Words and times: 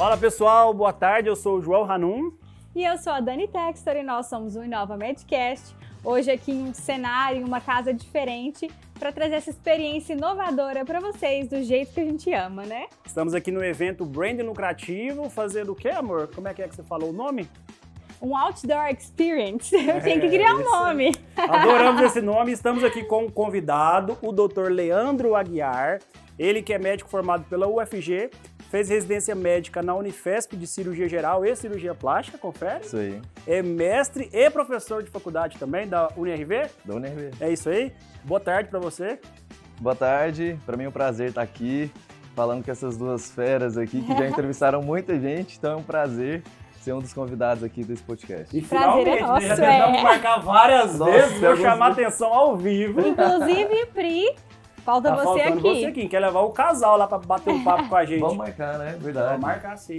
Fala 0.00 0.16
pessoal, 0.16 0.72
boa 0.72 0.94
tarde. 0.94 1.28
Eu 1.28 1.36
sou 1.36 1.58
o 1.58 1.60
João 1.60 1.84
Ranum. 1.84 2.32
E 2.74 2.82
eu 2.82 2.96
sou 2.96 3.12
a 3.12 3.20
Dani 3.20 3.46
Textor 3.46 3.96
e 3.96 4.02
nós 4.02 4.28
somos 4.28 4.56
o 4.56 4.64
Inova 4.64 4.96
Medcast. 4.96 5.76
Hoje 6.02 6.30
aqui 6.30 6.52
em 6.52 6.70
um 6.70 6.72
cenário, 6.72 7.42
em 7.42 7.44
uma 7.44 7.60
casa 7.60 7.92
diferente, 7.92 8.70
para 8.98 9.12
trazer 9.12 9.34
essa 9.34 9.50
experiência 9.50 10.14
inovadora 10.14 10.86
para 10.86 11.00
vocês, 11.00 11.48
do 11.48 11.62
jeito 11.62 11.92
que 11.92 12.00
a 12.00 12.04
gente 12.06 12.32
ama, 12.32 12.64
né? 12.64 12.86
Estamos 13.04 13.34
aqui 13.34 13.50
no 13.50 13.62
evento 13.62 14.06
Brand 14.06 14.40
Lucrativo, 14.40 15.28
fazendo 15.28 15.72
o 15.72 15.74
quê, 15.74 15.90
amor? 15.90 16.30
Como 16.34 16.48
é 16.48 16.54
que 16.54 16.62
é 16.62 16.68
que 16.68 16.74
você 16.74 16.82
falou 16.82 17.10
o 17.10 17.12
nome? 17.12 17.46
Um 18.22 18.34
Outdoor 18.34 18.86
Experience. 18.98 19.76
Eu 19.76 19.96
é, 19.96 20.00
tenho 20.00 20.18
que 20.18 20.30
criar 20.30 20.54
um 20.54 20.64
nome. 20.64 21.14
Adoramos 21.36 22.00
esse 22.08 22.22
nome. 22.22 22.52
Estamos 22.52 22.82
aqui 22.82 23.04
com 23.04 23.24
um 23.24 23.30
convidado, 23.30 24.16
o 24.22 24.32
Dr. 24.32 24.70
Leandro 24.70 25.36
Aguiar. 25.36 25.98
Ele 26.38 26.62
que 26.62 26.72
é 26.72 26.78
médico 26.78 27.10
formado 27.10 27.44
pela 27.50 27.68
UFG, 27.68 28.30
fez 28.70 28.88
residência 28.88 29.34
médica 29.34 29.82
na 29.82 29.94
Unifesp 29.94 30.56
de 30.56 30.66
cirurgia 30.66 31.08
geral 31.08 31.44
e 31.44 31.54
cirurgia 31.56 31.94
plástica, 31.94 32.38
confere? 32.38 32.84
Isso 32.84 32.96
aí. 32.96 33.20
É 33.46 33.62
mestre 33.62 34.30
e 34.32 34.48
professor 34.48 35.02
de 35.02 35.10
faculdade 35.10 35.58
também 35.58 35.88
da 35.88 36.08
UNRV? 36.16 36.70
Da 36.84 36.94
UNRV. 36.94 37.30
É 37.40 37.52
isso 37.52 37.68
aí. 37.68 37.92
Boa 38.24 38.40
tarde 38.40 38.70
para 38.70 38.78
você. 38.78 39.18
Boa 39.80 39.96
tarde. 39.96 40.56
Para 40.64 40.76
mim 40.76 40.84
é 40.84 40.88
um 40.88 40.92
prazer 40.92 41.30
estar 41.30 41.42
aqui 41.42 41.90
falando 42.34 42.64
com 42.64 42.70
essas 42.70 42.96
duas 42.96 43.28
feras 43.30 43.76
aqui 43.76 44.02
que 44.02 44.16
já 44.16 44.24
entrevistaram 44.28 44.80
muita 44.80 45.18
gente, 45.18 45.58
então 45.58 45.72
é 45.72 45.76
um 45.76 45.82
prazer 45.82 46.42
ser 46.80 46.94
um 46.94 47.00
dos 47.00 47.12
convidados 47.12 47.62
aqui 47.62 47.84
desse 47.84 48.02
podcast. 48.02 48.56
E 48.56 48.62
finalmente, 48.62 49.18
é 49.18 49.20
nosso, 49.20 49.46
já 49.46 49.56
tentamos 49.56 49.98
é. 49.98 50.02
marcar 50.02 50.38
várias 50.38 50.98
Nossa, 50.98 51.12
vezes, 51.12 51.40
vou 51.40 51.56
chamar 51.56 51.92
atenção 51.92 52.32
ao 52.32 52.56
vivo. 52.56 53.00
Inclusive, 53.00 53.86
Pri, 53.92 54.34
Falta 54.84 55.10
tá 55.10 55.22
você 55.22 55.40
aqui. 55.40 55.60
você 55.60 55.86
aqui. 55.86 56.08
Quer 56.08 56.20
levar 56.20 56.40
o 56.40 56.50
casal 56.50 56.96
lá 56.96 57.06
para 57.06 57.18
bater 57.18 57.52
um 57.52 57.62
papo 57.64 57.88
com 57.88 57.96
a 57.96 58.04
gente. 58.04 58.20
Vamos 58.20 58.36
marcar, 58.36 58.78
né? 58.78 58.96
Verdade. 59.00 59.28
Vamos 59.28 59.40
marcar 59.40 59.76
sim. 59.76 59.96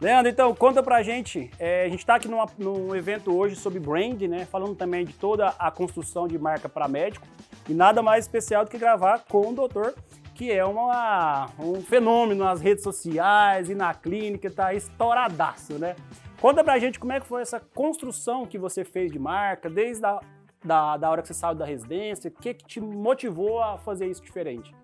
Leandro, 0.00 0.30
então, 0.30 0.54
conta 0.54 0.80
pra 0.80 1.02
gente. 1.02 1.50
É, 1.58 1.84
a 1.84 1.88
gente 1.88 1.98
está 1.98 2.14
aqui 2.14 2.28
numa, 2.28 2.46
num 2.56 2.94
evento 2.94 3.36
hoje 3.36 3.56
sobre 3.56 3.80
brand, 3.80 4.20
né? 4.22 4.44
Falando 4.44 4.76
também 4.76 5.04
de 5.04 5.12
toda 5.12 5.48
a 5.58 5.70
construção 5.72 6.28
de 6.28 6.38
marca 6.38 6.68
para 6.68 6.86
médico. 6.86 7.26
E 7.68 7.74
nada 7.74 8.00
mais 8.00 8.24
especial 8.24 8.64
do 8.64 8.70
que 8.70 8.78
gravar 8.78 9.24
com 9.28 9.48
o 9.48 9.52
doutor, 9.52 9.94
que 10.34 10.52
é 10.52 10.64
uma, 10.64 11.48
um 11.58 11.80
fenômeno 11.82 12.44
nas 12.44 12.60
redes 12.60 12.84
sociais 12.84 13.68
e 13.68 13.74
na 13.74 13.92
clínica, 13.92 14.48
tá 14.48 14.72
estouradaço, 14.72 15.74
né? 15.74 15.96
Conta 16.40 16.62
pra 16.62 16.78
gente 16.78 17.00
como 17.00 17.12
é 17.12 17.18
que 17.18 17.26
foi 17.26 17.42
essa 17.42 17.58
construção 17.58 18.46
que 18.46 18.56
você 18.56 18.84
fez 18.84 19.10
de 19.10 19.18
marca, 19.18 19.68
desde 19.68 20.06
a 20.06 20.20
da, 20.64 20.96
da 20.96 21.10
hora 21.10 21.22
que 21.22 21.28
você 21.28 21.34
saiu 21.34 21.54
da 21.54 21.64
residência? 21.64 22.28
O 22.28 22.42
que, 22.42 22.54
que 22.54 22.64
te 22.64 22.80
motivou 22.80 23.62
a 23.62 23.78
fazer 23.78 24.06
isso 24.06 24.22
diferente? 24.22 24.74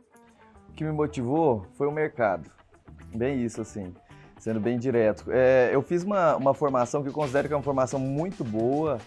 O 0.68 0.72
que 0.72 0.84
me 0.84 0.92
motivou 0.92 1.66
foi 1.74 1.86
o 1.86 1.92
mercado. 1.92 2.50
Bem 3.14 3.44
isso, 3.44 3.60
assim, 3.60 3.94
sendo 4.38 4.60
bem 4.60 4.78
direto. 4.78 5.24
É, 5.30 5.70
eu 5.72 5.82
fiz 5.82 6.02
uma, 6.02 6.36
uma 6.36 6.54
formação 6.54 7.02
que 7.02 7.08
eu 7.08 7.12
considero 7.12 7.48
que 7.48 7.54
é 7.54 7.56
uma 7.56 7.62
formação 7.62 8.00
muito 8.00 8.42
boa, 8.42 8.98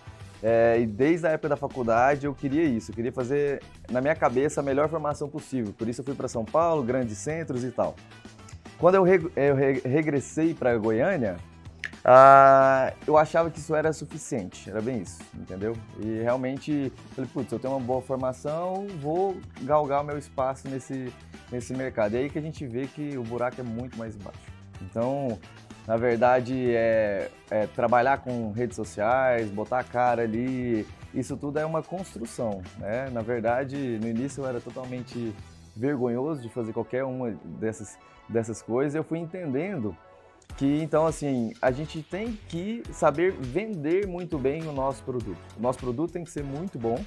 é, 0.42 0.80
e 0.80 0.86
desde 0.86 1.26
a 1.26 1.32
época 1.32 1.50
da 1.50 1.58
faculdade 1.58 2.26
eu 2.26 2.34
queria 2.34 2.64
isso, 2.64 2.92
eu 2.92 2.96
queria 2.96 3.12
fazer 3.12 3.62
na 3.90 4.00
minha 4.00 4.16
cabeça 4.16 4.62
a 4.62 4.64
melhor 4.64 4.88
formação 4.88 5.28
possível. 5.28 5.74
Por 5.74 5.88
isso 5.88 6.02
eu 6.02 6.06
fui 6.06 6.14
para 6.14 6.28
São 6.28 6.46
Paulo, 6.46 6.84
grandes 6.84 7.18
centros 7.18 7.64
e 7.64 7.72
tal. 7.72 7.96
Quando 8.78 8.96
eu, 8.96 9.06
eu 9.36 9.56
re, 9.56 9.82
regressei 9.84 10.54
para 10.54 10.78
Goiânia, 10.78 11.38
ah, 12.04 12.94
eu 13.06 13.18
achava 13.18 13.50
que 13.50 13.60
isso 13.60 13.76
era 13.76 13.92
suficiente, 13.92 14.70
era 14.70 14.82
bem 14.82 15.02
isso, 15.02 15.20
entendeu? 15.34 15.76
E 16.00 16.22
realmente, 16.22 16.92
falei, 17.16 17.30
putz, 17.34 17.52
eu 17.52 17.60
tenho 17.60 17.74
uma 17.74 17.86
boa 17.86 18.02
formação, 18.02 18.88
vou 19.02 19.38
galgar 19.62 20.02
o 20.02 20.06
meu 20.06 20.18
espaço 20.18 20.68
nesse, 20.70 21.12
nesse 21.52 21.74
mercado. 21.74 22.14
E 22.14 22.18
aí 22.18 22.30
que 22.30 22.40
a 22.40 22.42
gente 22.42 22.66
vê 22.66 22.88
que 22.88 23.18
o 23.18 23.24
buraco 23.24 23.60
é 23.60 23.64
muito 23.64 23.98
mais 23.98 24.16
baixo. 24.16 24.40
Então, 24.82 25.38
na 25.86 25.98
verdade, 25.98 26.72
é, 26.76 27.30
é 27.50 27.68
trabalhar 27.68 28.20
com 28.20 28.52
redes 28.52 28.76
sociais, 28.76 29.50
botar 29.50 29.80
a 29.80 29.84
cara 29.84 30.24
ali, 30.24 30.86
isso 31.14 31.36
tudo 31.36 31.60
é 31.60 31.66
uma 31.66 31.82
construção, 31.82 32.62
né? 32.78 33.10
Na 33.12 33.22
verdade, 33.22 33.98
no 34.00 34.08
início 34.08 34.44
eu 34.44 34.48
era 34.48 34.62
totalmente 34.62 35.34
vergonhoso 35.76 36.42
de 36.42 36.50
fazer 36.50 36.74
qualquer 36.74 37.04
uma 37.04 37.32
dessas, 37.60 37.98
dessas 38.28 38.62
coisas. 38.62 38.96
Eu 38.96 39.04
fui 39.04 39.20
entendendo 39.20 39.96
que 40.58 40.82
então 40.82 41.06
assim 41.06 41.54
a 41.62 41.72
gente 41.72 42.02
tem 42.02 42.38
que 42.50 42.84
saber 42.92 43.32
vender 43.32 44.08
muito 44.08 44.38
bem 44.38 44.68
o 44.68 44.74
nosso 44.74 45.04
produto. 45.04 45.38
O 45.58 45.62
nosso 45.62 45.80
produto 45.80 46.12
tem 46.12 46.24
que 46.24 46.32
ser 46.32 46.44
muito 46.44 46.78
bom. 46.78 47.04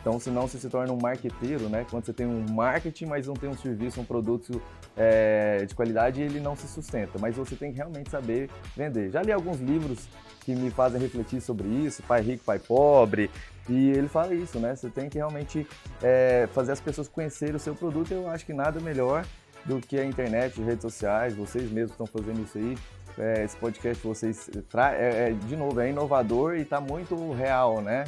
Então, 0.00 0.20
senão 0.20 0.46
você 0.46 0.58
se 0.58 0.68
torna 0.68 0.92
um 0.92 0.98
marqueteiro, 1.00 1.66
né? 1.70 1.86
Quando 1.88 2.04
você 2.04 2.12
tem 2.12 2.26
um 2.26 2.44
marketing, 2.52 3.06
mas 3.06 3.26
não 3.26 3.32
tem 3.32 3.48
um 3.48 3.56
serviço, 3.56 3.98
um 3.98 4.04
produto 4.04 4.60
é, 4.94 5.64
de 5.64 5.74
qualidade, 5.74 6.20
ele 6.20 6.40
não 6.40 6.54
se 6.54 6.68
sustenta. 6.68 7.18
Mas 7.18 7.34
você 7.34 7.56
tem 7.56 7.70
que 7.70 7.78
realmente 7.78 8.10
saber 8.10 8.50
vender. 8.76 9.10
Já 9.10 9.22
li 9.22 9.32
alguns 9.32 9.58
livros 9.60 10.06
que 10.44 10.54
me 10.54 10.70
fazem 10.70 11.00
refletir 11.00 11.40
sobre 11.40 11.66
isso, 11.66 12.02
Pai 12.02 12.20
Rico, 12.20 12.44
Pai 12.44 12.58
Pobre, 12.58 13.30
e 13.66 13.92
ele 13.92 14.08
fala 14.08 14.34
isso, 14.34 14.58
né? 14.58 14.76
Você 14.76 14.90
tem 14.90 15.08
que 15.08 15.16
realmente 15.16 15.66
é, 16.02 16.46
fazer 16.52 16.72
as 16.72 16.80
pessoas 16.80 17.08
conhecerem 17.08 17.56
o 17.56 17.58
seu 17.58 17.74
produto. 17.74 18.12
Eu 18.12 18.28
acho 18.28 18.44
que 18.44 18.52
nada 18.52 18.78
melhor 18.80 19.24
do 19.64 19.80
que 19.80 19.98
a 19.98 20.04
internet, 20.04 20.60
redes 20.60 20.82
sociais, 20.82 21.34
vocês 21.34 21.70
mesmos 21.70 21.92
estão 21.92 22.06
fazendo 22.06 22.42
isso 22.42 22.58
aí. 22.58 22.76
É, 23.16 23.44
esse 23.44 23.56
podcast 23.56 24.04
vocês 24.04 24.50
tra 24.68 24.92
é, 24.92 25.28
é, 25.28 25.32
de 25.32 25.56
novo 25.56 25.80
é 25.80 25.88
inovador 25.88 26.56
e 26.56 26.62
está 26.62 26.80
muito 26.80 27.32
real, 27.32 27.80
né? 27.80 28.04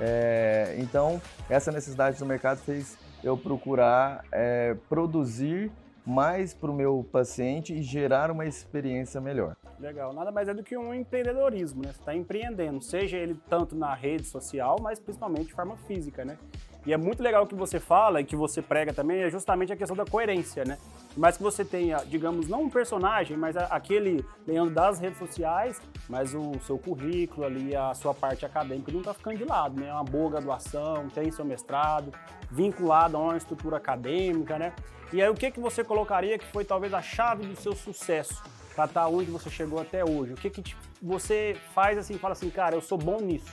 É, 0.00 0.76
então 0.78 1.20
essa 1.48 1.70
necessidade 1.70 2.18
do 2.18 2.26
mercado 2.26 2.58
fez 2.58 2.96
eu 3.22 3.36
procurar 3.36 4.24
é, 4.32 4.74
produzir 4.88 5.70
mais 6.06 6.54
para 6.54 6.70
o 6.70 6.74
meu 6.74 7.06
paciente 7.10 7.74
e 7.74 7.82
gerar 7.82 8.30
uma 8.30 8.46
experiência 8.46 9.20
melhor. 9.20 9.56
Legal, 9.78 10.12
nada 10.14 10.30
mais 10.30 10.48
é 10.48 10.54
do 10.54 10.62
que 10.62 10.76
um 10.76 10.94
empreendedorismo, 10.94 11.82
né? 11.82 11.92
Você 11.92 11.98
está 11.98 12.14
empreendendo, 12.14 12.80
seja 12.80 13.18
ele 13.18 13.38
tanto 13.48 13.74
na 13.74 13.92
rede 13.94 14.24
social, 14.24 14.76
mas 14.80 14.98
principalmente 15.00 15.48
de 15.48 15.52
forma 15.52 15.76
física, 15.76 16.24
né? 16.24 16.38
E 16.86 16.92
é 16.92 16.96
muito 16.96 17.20
legal 17.20 17.42
o 17.42 17.46
que 17.48 17.54
você 17.54 17.80
fala 17.80 18.20
e 18.20 18.24
que 18.24 18.36
você 18.36 18.62
prega 18.62 18.94
também, 18.94 19.22
é 19.22 19.28
justamente 19.28 19.72
a 19.72 19.76
questão 19.76 19.96
da 19.96 20.04
coerência, 20.04 20.64
né? 20.64 20.78
Mas 21.16 21.36
que 21.36 21.42
você 21.42 21.64
tenha, 21.64 21.96
digamos, 22.06 22.46
não 22.46 22.62
um 22.62 22.70
personagem, 22.70 23.36
mas 23.36 23.56
aquele 23.56 24.24
Leandro 24.46 24.72
das 24.72 25.00
redes 25.00 25.18
sociais, 25.18 25.82
mas 26.08 26.32
o 26.32 26.52
seu 26.60 26.78
currículo 26.78 27.44
ali, 27.44 27.74
a 27.74 27.92
sua 27.92 28.14
parte 28.14 28.46
acadêmica 28.46 28.92
não 28.92 29.00
está 29.00 29.12
ficando 29.12 29.36
de 29.36 29.44
lado, 29.44 29.80
né? 29.80 29.88
É 29.88 29.92
uma 29.92 30.04
boa 30.04 30.30
graduação, 30.30 31.08
tem 31.08 31.32
seu 31.32 31.44
mestrado, 31.44 32.12
vinculado 32.52 33.16
a 33.16 33.20
uma 33.20 33.36
estrutura 33.36 33.78
acadêmica, 33.78 34.56
né? 34.56 34.72
E 35.12 35.20
aí 35.20 35.28
o 35.28 35.34
que, 35.34 35.50
que 35.50 35.58
você 35.58 35.82
colocaria 35.82 36.38
que 36.38 36.46
foi 36.46 36.64
talvez 36.64 36.94
a 36.94 37.02
chave 37.02 37.46
do 37.46 37.56
seu 37.56 37.74
sucesso 37.74 38.42
para 38.76 38.84
estar 38.84 39.02
tá 39.02 39.08
onde 39.08 39.28
você 39.28 39.50
chegou 39.50 39.80
até 39.80 40.04
hoje? 40.04 40.34
O 40.34 40.36
que, 40.36 40.50
que 40.50 40.76
você 41.02 41.56
faz 41.74 41.98
assim, 41.98 42.16
fala 42.16 42.32
assim, 42.32 42.50
cara, 42.50 42.76
eu 42.76 42.80
sou 42.80 42.96
bom 42.98 43.20
nisso? 43.20 43.50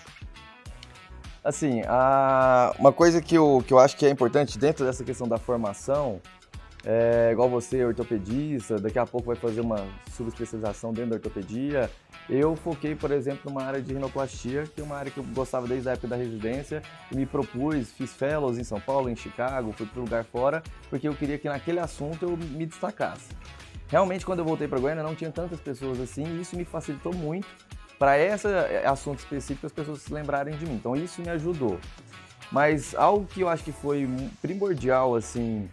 Assim, 1.43 1.81
a... 1.87 2.73
uma 2.79 2.93
coisa 2.93 3.21
que 3.21 3.35
eu, 3.35 3.61
que 3.67 3.73
eu 3.73 3.79
acho 3.79 3.97
que 3.97 4.05
é 4.05 4.09
importante 4.09 4.57
dentro 4.57 4.85
dessa 4.85 5.03
questão 5.03 5.27
da 5.27 5.37
formação, 5.37 6.21
é, 6.85 7.29
igual 7.31 7.49
você, 7.49 7.83
ortopedista, 7.83 8.77
daqui 8.77 8.97
a 8.97 9.05
pouco 9.05 9.27
vai 9.27 9.35
fazer 9.35 9.59
uma 9.59 9.85
subespecialização 10.11 10.93
dentro 10.93 11.11
da 11.11 11.15
ortopedia. 11.17 11.89
Eu 12.29 12.55
foquei, 12.55 12.95
por 12.95 13.11
exemplo, 13.11 13.41
numa 13.49 13.63
área 13.63 13.81
de 13.81 13.93
rinoplastia, 13.93 14.63
que 14.63 14.79
é 14.79 14.83
uma 14.83 14.95
área 14.95 15.11
que 15.11 15.17
eu 15.17 15.23
gostava 15.33 15.67
desde 15.67 15.89
a 15.89 15.93
época 15.93 16.07
da 16.07 16.15
residência, 16.15 16.81
e 17.11 17.15
me 17.15 17.25
propus, 17.25 17.91
fiz 17.91 18.13
fellows 18.13 18.57
em 18.57 18.63
São 18.63 18.79
Paulo, 18.79 19.09
em 19.09 19.15
Chicago, 19.15 19.73
fui 19.73 19.85
para 19.85 20.01
lugar 20.01 20.23
fora, 20.23 20.63
porque 20.89 21.07
eu 21.07 21.13
queria 21.13 21.37
que 21.37 21.49
naquele 21.49 21.79
assunto 21.79 22.23
eu 22.23 22.37
me 22.37 22.65
destacasse. 22.65 23.29
Realmente, 23.89 24.25
quando 24.25 24.39
eu 24.39 24.45
voltei 24.45 24.67
para 24.67 24.79
Goiânia, 24.79 25.03
não 25.03 25.13
tinha 25.13 25.31
tantas 25.31 25.59
pessoas 25.59 25.99
assim, 25.99 26.23
e 26.23 26.41
isso 26.41 26.55
me 26.55 26.63
facilitou 26.63 27.13
muito 27.13 27.47
para 28.03 28.19
esse 28.19 28.49
assunto 28.85 29.19
específico 29.19 29.65
as 29.65 29.71
pessoas 29.71 30.01
se 30.01 30.13
lembrarem 30.13 30.57
de 30.57 30.65
mim. 30.65 30.75
Então 30.75 30.93
isso 30.93 31.21
me 31.21 31.29
ajudou. 31.29 31.79
Mas 32.51 32.93
algo 32.93 33.25
que 33.25 33.39
eu 33.39 33.47
acho 33.47 33.63
que 33.63 33.71
foi 33.71 34.05
primordial 34.41 35.15
assim 35.15 35.69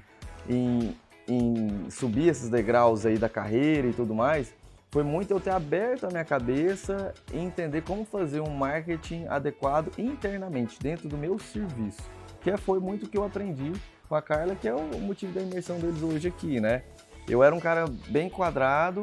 em, 0.48 0.96
em 1.26 1.90
subir 1.90 2.28
esses 2.28 2.48
degraus 2.48 3.04
aí 3.04 3.18
da 3.18 3.28
carreira 3.28 3.88
e 3.88 3.92
tudo 3.92 4.14
mais, 4.14 4.54
foi 4.92 5.02
muito 5.02 5.32
eu 5.32 5.40
ter 5.40 5.50
aberto 5.50 6.04
a 6.04 6.08
minha 6.08 6.24
cabeça 6.24 7.12
e 7.32 7.38
entender 7.38 7.82
como 7.82 8.04
fazer 8.04 8.40
um 8.40 8.50
marketing 8.50 9.26
adequado 9.26 9.90
internamente, 9.98 10.78
dentro 10.80 11.08
do 11.08 11.18
meu 11.18 11.36
serviço. 11.36 12.08
Que 12.42 12.56
foi 12.56 12.78
muito 12.78 13.06
o 13.06 13.08
que 13.08 13.18
eu 13.18 13.24
aprendi 13.24 13.72
com 14.08 14.14
a 14.14 14.22
Carla, 14.22 14.54
que 14.54 14.68
é 14.68 14.72
o 14.72 15.00
motivo 15.00 15.32
da 15.32 15.42
imersão 15.42 15.80
deles 15.80 16.00
hoje 16.00 16.28
aqui, 16.28 16.60
né? 16.60 16.84
Eu 17.28 17.42
era 17.42 17.52
um 17.52 17.60
cara 17.60 17.86
bem 18.08 18.30
quadrado, 18.30 19.02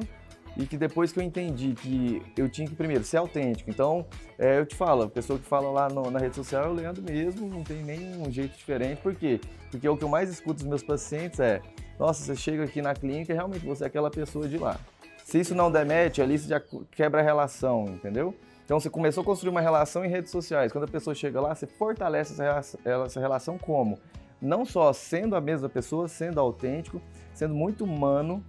e 0.57 0.65
que 0.65 0.75
depois 0.75 1.11
que 1.11 1.19
eu 1.19 1.23
entendi 1.23 1.73
que 1.73 2.21
eu 2.35 2.49
tinha 2.49 2.67
que 2.67 2.75
primeiro 2.75 3.03
ser 3.03 3.17
autêntico. 3.17 3.69
Então, 3.69 4.05
é, 4.39 4.59
eu 4.59 4.65
te 4.65 4.75
falo, 4.75 5.03
a 5.03 5.09
pessoa 5.09 5.37
que 5.37 5.45
fala 5.45 5.69
lá 5.69 5.87
no, 5.87 6.09
na 6.09 6.19
rede 6.19 6.35
social 6.35 6.65
é 6.65 6.67
o 6.67 6.73
Leandro 6.73 7.03
mesmo, 7.03 7.47
não 7.47 7.63
tem 7.63 7.83
nenhum 7.83 8.29
jeito 8.31 8.57
diferente. 8.57 9.01
Por 9.01 9.13
quê? 9.13 9.39
Porque 9.69 9.87
o 9.87 9.95
que 9.95 10.03
eu 10.03 10.09
mais 10.09 10.29
escuto 10.29 10.55
dos 10.55 10.65
meus 10.67 10.81
pacientes 10.81 11.39
é: 11.39 11.61
nossa, 11.99 12.23
você 12.23 12.35
chega 12.35 12.63
aqui 12.63 12.81
na 12.81 12.95
clínica 12.95 13.31
e 13.31 13.35
realmente 13.35 13.65
você 13.65 13.83
é 13.83 13.87
aquela 13.87 14.09
pessoa 14.09 14.47
de 14.47 14.57
lá. 14.57 14.79
Se 15.23 15.39
isso 15.39 15.53
não 15.53 15.71
demete, 15.71 16.21
ali 16.21 16.37
você 16.37 16.47
já 16.47 16.61
quebra 16.91 17.21
a 17.21 17.23
relação, 17.23 17.85
entendeu? 17.85 18.33
Então 18.63 18.79
você 18.79 18.89
começou 18.89 19.21
a 19.21 19.25
construir 19.25 19.49
uma 19.49 19.61
relação 19.61 20.03
em 20.03 20.09
redes 20.09 20.31
sociais. 20.31 20.71
Quando 20.71 20.85
a 20.85 20.87
pessoa 20.87 21.13
chega 21.13 21.39
lá, 21.39 21.53
você 21.53 21.67
fortalece 21.67 22.35
essa 22.41 23.19
relação 23.19 23.57
como? 23.57 23.99
Não 24.41 24.65
só 24.65 24.91
sendo 24.93 25.35
a 25.35 25.41
mesma 25.41 25.69
pessoa, 25.69 26.07
sendo 26.07 26.39
autêntico, 26.39 27.01
sendo 27.33 27.53
muito 27.53 27.83
humano, 27.83 28.43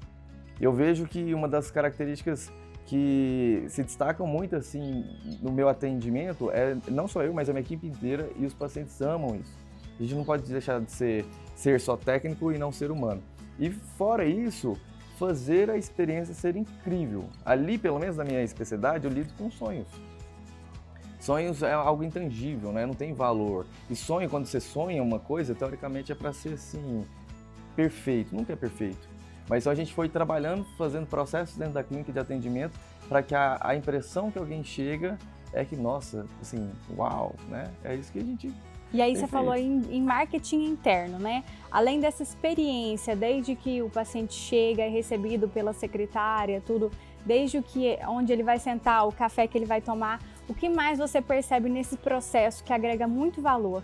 Eu 0.60 0.72
vejo 0.72 1.06
que 1.06 1.32
uma 1.34 1.48
das 1.48 1.70
características 1.70 2.50
que 2.86 3.64
se 3.68 3.82
destacam 3.82 4.26
muito 4.26 4.56
assim 4.56 5.04
no 5.42 5.52
meu 5.52 5.68
atendimento 5.68 6.50
é 6.50 6.76
não 6.88 7.06
só 7.06 7.22
eu, 7.22 7.34
mas 7.34 7.48
a 7.48 7.52
minha 7.52 7.60
equipe 7.60 7.86
inteira 7.86 8.30
e 8.36 8.46
os 8.46 8.54
pacientes 8.54 9.00
amam 9.00 9.36
isso. 9.36 9.56
A 9.98 10.02
gente 10.02 10.14
não 10.14 10.24
pode 10.24 10.50
deixar 10.50 10.80
de 10.80 10.90
ser, 10.90 11.26
ser 11.54 11.80
só 11.80 11.96
técnico 11.96 12.50
e 12.52 12.58
não 12.58 12.72
ser 12.72 12.90
humano. 12.90 13.22
E 13.58 13.70
fora 13.70 14.24
isso, 14.24 14.76
fazer 15.18 15.68
a 15.68 15.76
experiência 15.76 16.32
ser 16.32 16.56
incrível. 16.56 17.28
Ali, 17.44 17.76
pelo 17.76 17.98
menos 17.98 18.16
na 18.16 18.24
minha 18.24 18.42
especialidade, 18.42 19.04
eu 19.04 19.12
lido 19.12 19.34
com 19.34 19.50
sonhos. 19.50 19.88
Sonhos 21.18 21.62
é 21.62 21.72
algo 21.72 22.04
intangível, 22.04 22.72
né? 22.72 22.86
Não 22.86 22.94
tem 22.94 23.12
valor. 23.12 23.66
E 23.90 23.96
sonho, 23.96 24.30
quando 24.30 24.46
você 24.46 24.60
sonha 24.60 25.02
uma 25.02 25.18
coisa, 25.18 25.54
teoricamente 25.54 26.12
é 26.12 26.14
para 26.14 26.32
ser 26.32 26.54
assim 26.54 27.04
perfeito. 27.74 28.34
Nunca 28.34 28.52
é 28.52 28.56
perfeito. 28.56 29.07
Mas 29.48 29.64
só 29.64 29.70
a 29.70 29.74
gente 29.74 29.92
foi 29.94 30.08
trabalhando, 30.08 30.64
fazendo 30.76 31.06
processos 31.06 31.56
dentro 31.56 31.74
da 31.74 31.82
clínica 31.82 32.12
de 32.12 32.18
atendimento 32.18 32.78
para 33.08 33.22
que 33.22 33.34
a, 33.34 33.58
a, 33.60 33.74
impressão 33.74 34.30
que 34.30 34.38
alguém 34.38 34.62
chega 34.62 35.18
é 35.52 35.64
que, 35.64 35.74
nossa, 35.74 36.26
assim, 36.42 36.70
uau, 36.96 37.34
né? 37.48 37.70
É 37.82 37.94
isso 37.94 38.12
que 38.12 38.18
a 38.18 38.24
gente 38.24 38.52
e 38.92 39.02
aí 39.02 39.14
você 39.14 39.26
falou 39.26 39.54
em, 39.54 39.82
em, 39.90 40.02
marketing 40.02 40.64
interno, 40.64 41.18
né? 41.18 41.44
Além 41.70 42.00
dessa 42.00 42.22
experiência, 42.22 43.14
desde 43.14 43.54
que 43.54 43.82
o 43.82 43.90
paciente 43.90 44.32
chega, 44.32 44.82
é 44.82 44.88
recebido 44.88 45.46
pela 45.46 45.74
secretária, 45.74 46.62
tudo, 46.64 46.90
desde 47.24 47.58
o 47.58 47.62
que 47.62 47.98
onde 48.08 48.32
ele 48.32 48.42
vai 48.42 48.58
sentar, 48.58 49.06
o 49.06 49.12
café 49.12 49.46
que 49.46 49.58
ele 49.58 49.66
vai 49.66 49.82
tomar, 49.82 50.22
o 50.48 50.54
que 50.54 50.70
mais 50.70 50.98
você 50.98 51.20
percebe 51.20 51.68
nesse 51.68 51.98
processo 51.98 52.64
que 52.64 52.72
agrega 52.72 53.06
muito 53.06 53.42
valor? 53.42 53.82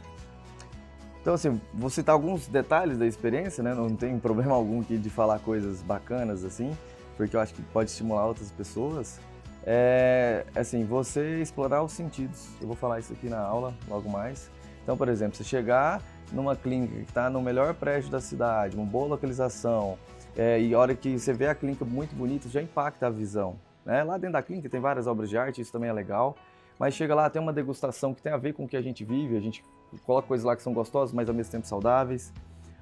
Então, 1.24 1.32
assim, 1.32 1.58
vou 1.72 1.88
citar 1.88 2.12
alguns 2.12 2.46
detalhes 2.46 2.98
da 2.98 3.06
experiência, 3.06 3.64
né? 3.64 3.72
Não 3.72 3.96
tem 3.96 4.18
problema 4.18 4.54
algum 4.54 4.82
aqui 4.82 4.98
de 4.98 5.08
falar 5.08 5.38
coisas 5.38 5.80
bacanas 5.80 6.44
assim, 6.44 6.76
porque 7.16 7.34
eu 7.34 7.40
acho 7.40 7.54
que 7.54 7.62
pode 7.62 7.88
estimular 7.88 8.26
outras 8.26 8.50
pessoas. 8.50 9.18
É, 9.64 10.44
assim, 10.54 10.84
você 10.84 11.40
explorar 11.40 11.82
os 11.82 11.92
sentidos. 11.92 12.50
Eu 12.60 12.66
vou 12.66 12.76
falar 12.76 12.98
isso 12.98 13.14
aqui 13.14 13.30
na 13.30 13.40
aula 13.40 13.72
logo 13.88 14.06
mais. 14.06 14.50
Então, 14.82 14.98
por 14.98 15.08
exemplo, 15.08 15.34
você 15.34 15.44
chegar 15.44 16.02
numa 16.30 16.54
clínica 16.54 16.94
que 16.94 17.08
está 17.08 17.30
no 17.30 17.40
melhor 17.40 17.72
prédio 17.72 18.10
da 18.10 18.20
cidade, 18.20 18.76
uma 18.76 18.84
boa 18.84 19.08
localização, 19.08 19.96
é, 20.36 20.60
e 20.60 20.74
a 20.74 20.78
hora 20.78 20.94
que 20.94 21.18
você 21.18 21.32
vê 21.32 21.46
a 21.46 21.54
clínica 21.54 21.86
muito 21.86 22.14
bonita, 22.14 22.50
já 22.50 22.60
impacta 22.60 23.06
a 23.06 23.10
visão. 23.10 23.56
Né? 23.82 24.04
Lá 24.04 24.18
dentro 24.18 24.34
da 24.34 24.42
clínica 24.42 24.68
tem 24.68 24.78
várias 24.78 25.06
obras 25.06 25.30
de 25.30 25.38
arte, 25.38 25.62
isso 25.62 25.72
também 25.72 25.88
é 25.88 25.92
legal, 25.94 26.36
mas 26.78 26.92
chega 26.92 27.14
lá, 27.14 27.30
tem 27.30 27.40
uma 27.40 27.52
degustação 27.52 28.12
que 28.12 28.20
tem 28.20 28.30
a 28.30 28.36
ver 28.36 28.52
com 28.52 28.64
o 28.64 28.68
que 28.68 28.76
a 28.76 28.82
gente 28.82 29.02
vive, 29.06 29.38
a 29.38 29.40
gente 29.40 29.64
coloca 30.04 30.28
coisas 30.28 30.44
lá 30.44 30.56
que 30.56 30.62
são 30.62 30.72
gostosas, 30.72 31.14
mas 31.14 31.28
ao 31.28 31.34
mesmo 31.34 31.52
tempo 31.52 31.66
saudáveis. 31.66 32.32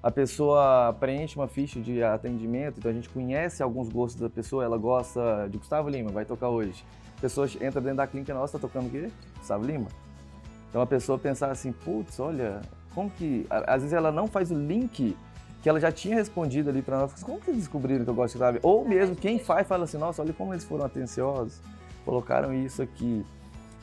A 0.03 0.11
pessoa 0.11 0.97
preenche 0.99 1.37
uma 1.37 1.47
ficha 1.47 1.81
de 1.81 2.03
atendimento, 2.03 2.79
então 2.79 2.91
a 2.91 2.95
gente 2.95 3.09
conhece 3.09 3.63
alguns 3.63 3.89
gostos 3.89 4.21
da 4.21 4.29
pessoa, 4.29 4.65
ela 4.65 4.77
gosta 4.77 5.49
de 5.49 5.59
Gustavo 5.59 5.89
Lima, 5.89 6.11
vai 6.11 6.25
tocar 6.25 6.49
hoje. 6.49 6.85
A 7.17 7.21
pessoa 7.21 7.47
entra 7.61 7.81
dentro 7.81 7.99
da 7.99 8.07
clínica, 8.07 8.35
nossa, 8.35 8.59
tá 8.59 8.67
tocando 8.67 8.89
o 8.89 8.91
quê? 8.91 9.09
Gustavo 9.39 9.65
Lima. 9.65 9.87
Então 10.69 10.83
a 10.83 10.87
pessoa 10.87 11.19
pensar 11.19 11.53
assim, 11.53 11.71
putz, 11.71 12.19
olha, 12.19 12.63
como 12.95 13.11
que. 13.11 13.47
Às 13.49 13.83
vezes 13.83 13.93
ela 13.93 14.11
não 14.11 14.27
faz 14.27 14.51
o 14.51 14.55
link 14.55 15.17
que 15.63 15.69
ela 15.69 15.79
já 15.79 15.93
tinha 15.93 16.17
respondido 16.17 16.69
ali 16.69 16.83
para 16.83 16.99
nós, 16.99 17.23
como 17.23 17.41
que 17.41 17.51
eles 17.51 17.61
descobriram 17.61 18.05
que 18.05 18.11
eu 18.11 18.15
gosto 18.15 18.33
de 18.33 18.39
grave? 18.41 18.59
Ou 18.63 18.85
mesmo 18.85 19.15
quem 19.15 19.39
faz 19.39 19.69
fala 19.69 19.85
assim, 19.85 19.97
nossa, 19.97 20.21
olha 20.21 20.33
como 20.33 20.53
eles 20.53 20.65
foram 20.65 20.85
atenciosos, 20.85 21.61
colocaram 22.05 22.53
isso 22.53 22.83
aqui. 22.83 23.25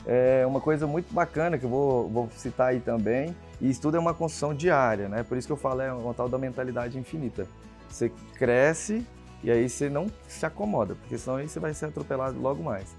É 0.06 0.46
uma 0.46 0.60
coisa 0.60 0.86
muito 0.86 1.12
bacana 1.12 1.58
que 1.58 1.64
eu 1.64 1.70
vou, 1.70 2.08
vou 2.08 2.30
citar 2.36 2.68
aí 2.68 2.80
também, 2.80 3.36
e 3.60 3.68
isso 3.68 3.80
tudo 3.80 3.96
é 3.96 4.00
uma 4.00 4.14
construção 4.14 4.54
diária, 4.54 5.08
né? 5.08 5.22
Por 5.22 5.36
isso 5.36 5.46
que 5.46 5.52
eu 5.52 5.56
falo, 5.56 5.82
é 5.82 5.92
uma 5.92 6.14
tal 6.14 6.28
da 6.28 6.38
mentalidade 6.38 6.98
infinita. 6.98 7.46
Você 7.88 8.10
cresce 8.34 9.04
e 9.42 9.50
aí 9.50 9.68
você 9.68 9.88
não 9.90 10.06
se 10.26 10.44
acomoda, 10.46 10.94
porque 10.94 11.18
senão 11.18 11.36
aí 11.36 11.48
você 11.48 11.60
vai 11.60 11.74
ser 11.74 11.86
atropelado 11.86 12.40
logo 12.40 12.62
mais. 12.62 12.94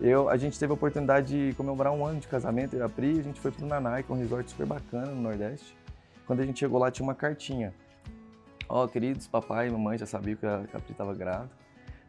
Eu, 0.00 0.28
a 0.28 0.36
gente 0.36 0.58
teve 0.58 0.72
a 0.72 0.74
oportunidade 0.74 1.50
de 1.50 1.54
comemorar 1.54 1.92
um 1.92 2.04
ano 2.04 2.18
de 2.18 2.26
casamento, 2.26 2.74
eu 2.74 2.80
e 2.80 2.82
a 2.82 2.88
Pri, 2.88 3.20
a 3.20 3.22
gente 3.22 3.40
foi 3.40 3.50
pro 3.50 3.64
Nanai, 3.64 4.02
que 4.02 4.10
é 4.10 4.14
um 4.14 4.18
resort 4.18 4.50
super 4.50 4.66
bacana 4.66 5.06
no 5.06 5.22
Nordeste. 5.22 5.76
Quando 6.26 6.40
a 6.40 6.44
gente 6.44 6.58
chegou 6.58 6.78
lá, 6.78 6.90
tinha 6.90 7.04
uma 7.04 7.14
cartinha. 7.14 7.72
Ó, 8.68 8.84
oh, 8.84 8.88
queridos, 8.88 9.28
papai 9.28 9.68
e 9.68 9.70
mamãe 9.70 9.98
já 9.98 10.06
sabiam 10.06 10.36
que 10.36 10.46
a, 10.46 10.64
que 10.64 10.76
Pri 10.80 10.92
estava 10.92 11.14
grávida. 11.14 11.50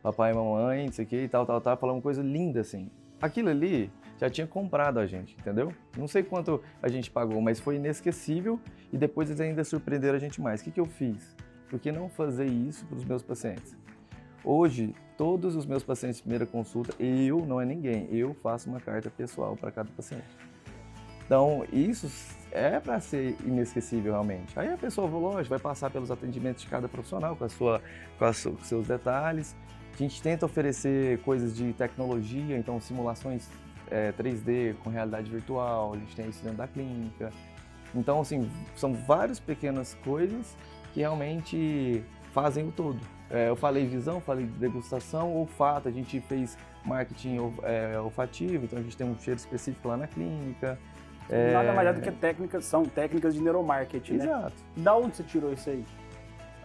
Papai 0.01 0.31
e 0.31 0.35
mamãe, 0.35 0.85
isso 0.85 1.01
aqui 1.01 1.17
e 1.17 1.27
tal, 1.27 1.45
tal, 1.45 1.61
tal, 1.61 1.77
falando 1.77 1.97
uma 1.97 2.01
coisa 2.01 2.21
linda 2.21 2.61
assim. 2.61 2.89
Aquilo 3.21 3.49
ali 3.49 3.91
já 4.19 4.29
tinha 4.29 4.47
comprado 4.47 4.99
a 4.99 5.05
gente, 5.05 5.35
entendeu? 5.39 5.73
Não 5.97 6.07
sei 6.07 6.23
quanto 6.23 6.61
a 6.81 6.87
gente 6.87 7.09
pagou, 7.09 7.41
mas 7.41 7.59
foi 7.59 7.75
inesquecível 7.75 8.59
e 8.91 8.97
depois 8.97 9.29
eles 9.29 9.41
ainda 9.41 9.63
surpreenderam 9.63 10.15
a 10.15 10.19
gente 10.19 10.41
mais. 10.41 10.61
O 10.61 10.63
que, 10.63 10.71
que 10.71 10.79
eu 10.79 10.85
fiz? 10.85 11.35
Por 11.69 11.79
que 11.79 11.91
não 11.91 12.09
fazer 12.09 12.45
isso 12.45 12.85
para 12.85 12.97
os 12.97 13.05
meus 13.05 13.23
pacientes? 13.23 13.75
Hoje, 14.43 14.93
todos 15.17 15.55
os 15.55 15.65
meus 15.65 15.83
pacientes 15.83 16.17
de 16.17 16.23
primeira 16.23 16.45
consulta, 16.45 16.93
eu, 17.01 17.45
não 17.45 17.59
é 17.61 17.65
ninguém, 17.65 18.07
eu 18.11 18.33
faço 18.43 18.69
uma 18.69 18.79
carta 18.79 19.09
pessoal 19.09 19.55
para 19.55 19.71
cada 19.71 19.89
paciente. 19.91 20.27
Então, 21.25 21.65
isso 21.71 22.11
é 22.51 22.79
para 22.79 22.99
ser 22.99 23.35
inesquecível 23.45 24.11
realmente. 24.11 24.57
Aí 24.59 24.71
a 24.71 24.77
pessoa, 24.77 25.09
lógico, 25.09 25.49
vai 25.49 25.59
passar 25.59 25.89
pelos 25.89 26.11
atendimentos 26.11 26.63
de 26.63 26.69
cada 26.69 26.87
profissional, 26.87 27.35
com, 27.35 27.45
a 27.45 27.49
sua, 27.49 27.81
com, 28.19 28.25
a 28.25 28.33
com 28.33 28.63
seus 28.63 28.87
detalhes. 28.87 29.55
A 29.93 29.97
gente 29.97 30.21
tenta 30.21 30.45
oferecer 30.45 31.19
coisas 31.19 31.55
de 31.55 31.71
tecnologia, 31.73 32.57
então 32.57 32.79
simulações 32.81 33.47
é, 33.89 34.11
3D 34.11 34.75
com 34.83 34.89
realidade 34.89 35.29
virtual, 35.29 35.93
a 35.93 35.97
gente 35.97 36.15
tem 36.15 36.29
isso 36.29 36.43
dentro 36.43 36.57
da 36.57 36.67
clínica. 36.67 37.31
Então, 37.95 38.21
assim, 38.21 38.49
são 38.75 38.93
várias 38.93 39.39
pequenas 39.39 39.93
coisas 40.03 40.57
que 40.93 41.01
realmente 41.01 42.03
fazem 42.31 42.67
o 42.67 42.71
todo. 42.71 42.99
É, 43.29 43.49
eu 43.49 43.55
falei 43.55 43.85
visão, 43.85 44.19
falei 44.19 44.45
degustação, 44.45 45.33
olfato, 45.33 45.87
a 45.87 45.91
gente 45.91 46.19
fez 46.21 46.57
marketing 46.85 47.37
é, 47.63 47.99
olfativo, 47.99 48.65
então 48.65 48.79
a 48.79 48.81
gente 48.81 48.97
tem 48.97 49.07
um 49.07 49.17
cheiro 49.17 49.39
específico 49.39 49.87
lá 49.87 49.97
na 49.97 50.07
clínica. 50.07 50.77
É... 51.29 51.53
Nada 51.53 51.73
mais 51.73 51.87
é 51.87 51.93
do 51.93 52.01
que 52.01 52.11
técnicas, 52.11 52.65
são 52.65 52.83
técnicas 52.83 53.33
de 53.33 53.41
neuromarketing, 53.41 54.13
né? 54.13 54.25
Exato. 54.25 54.55
né? 54.75 54.83
Da 54.83 54.95
onde 54.95 55.15
você 55.15 55.23
tirou 55.23 55.53
isso 55.53 55.69
aí? 55.69 55.85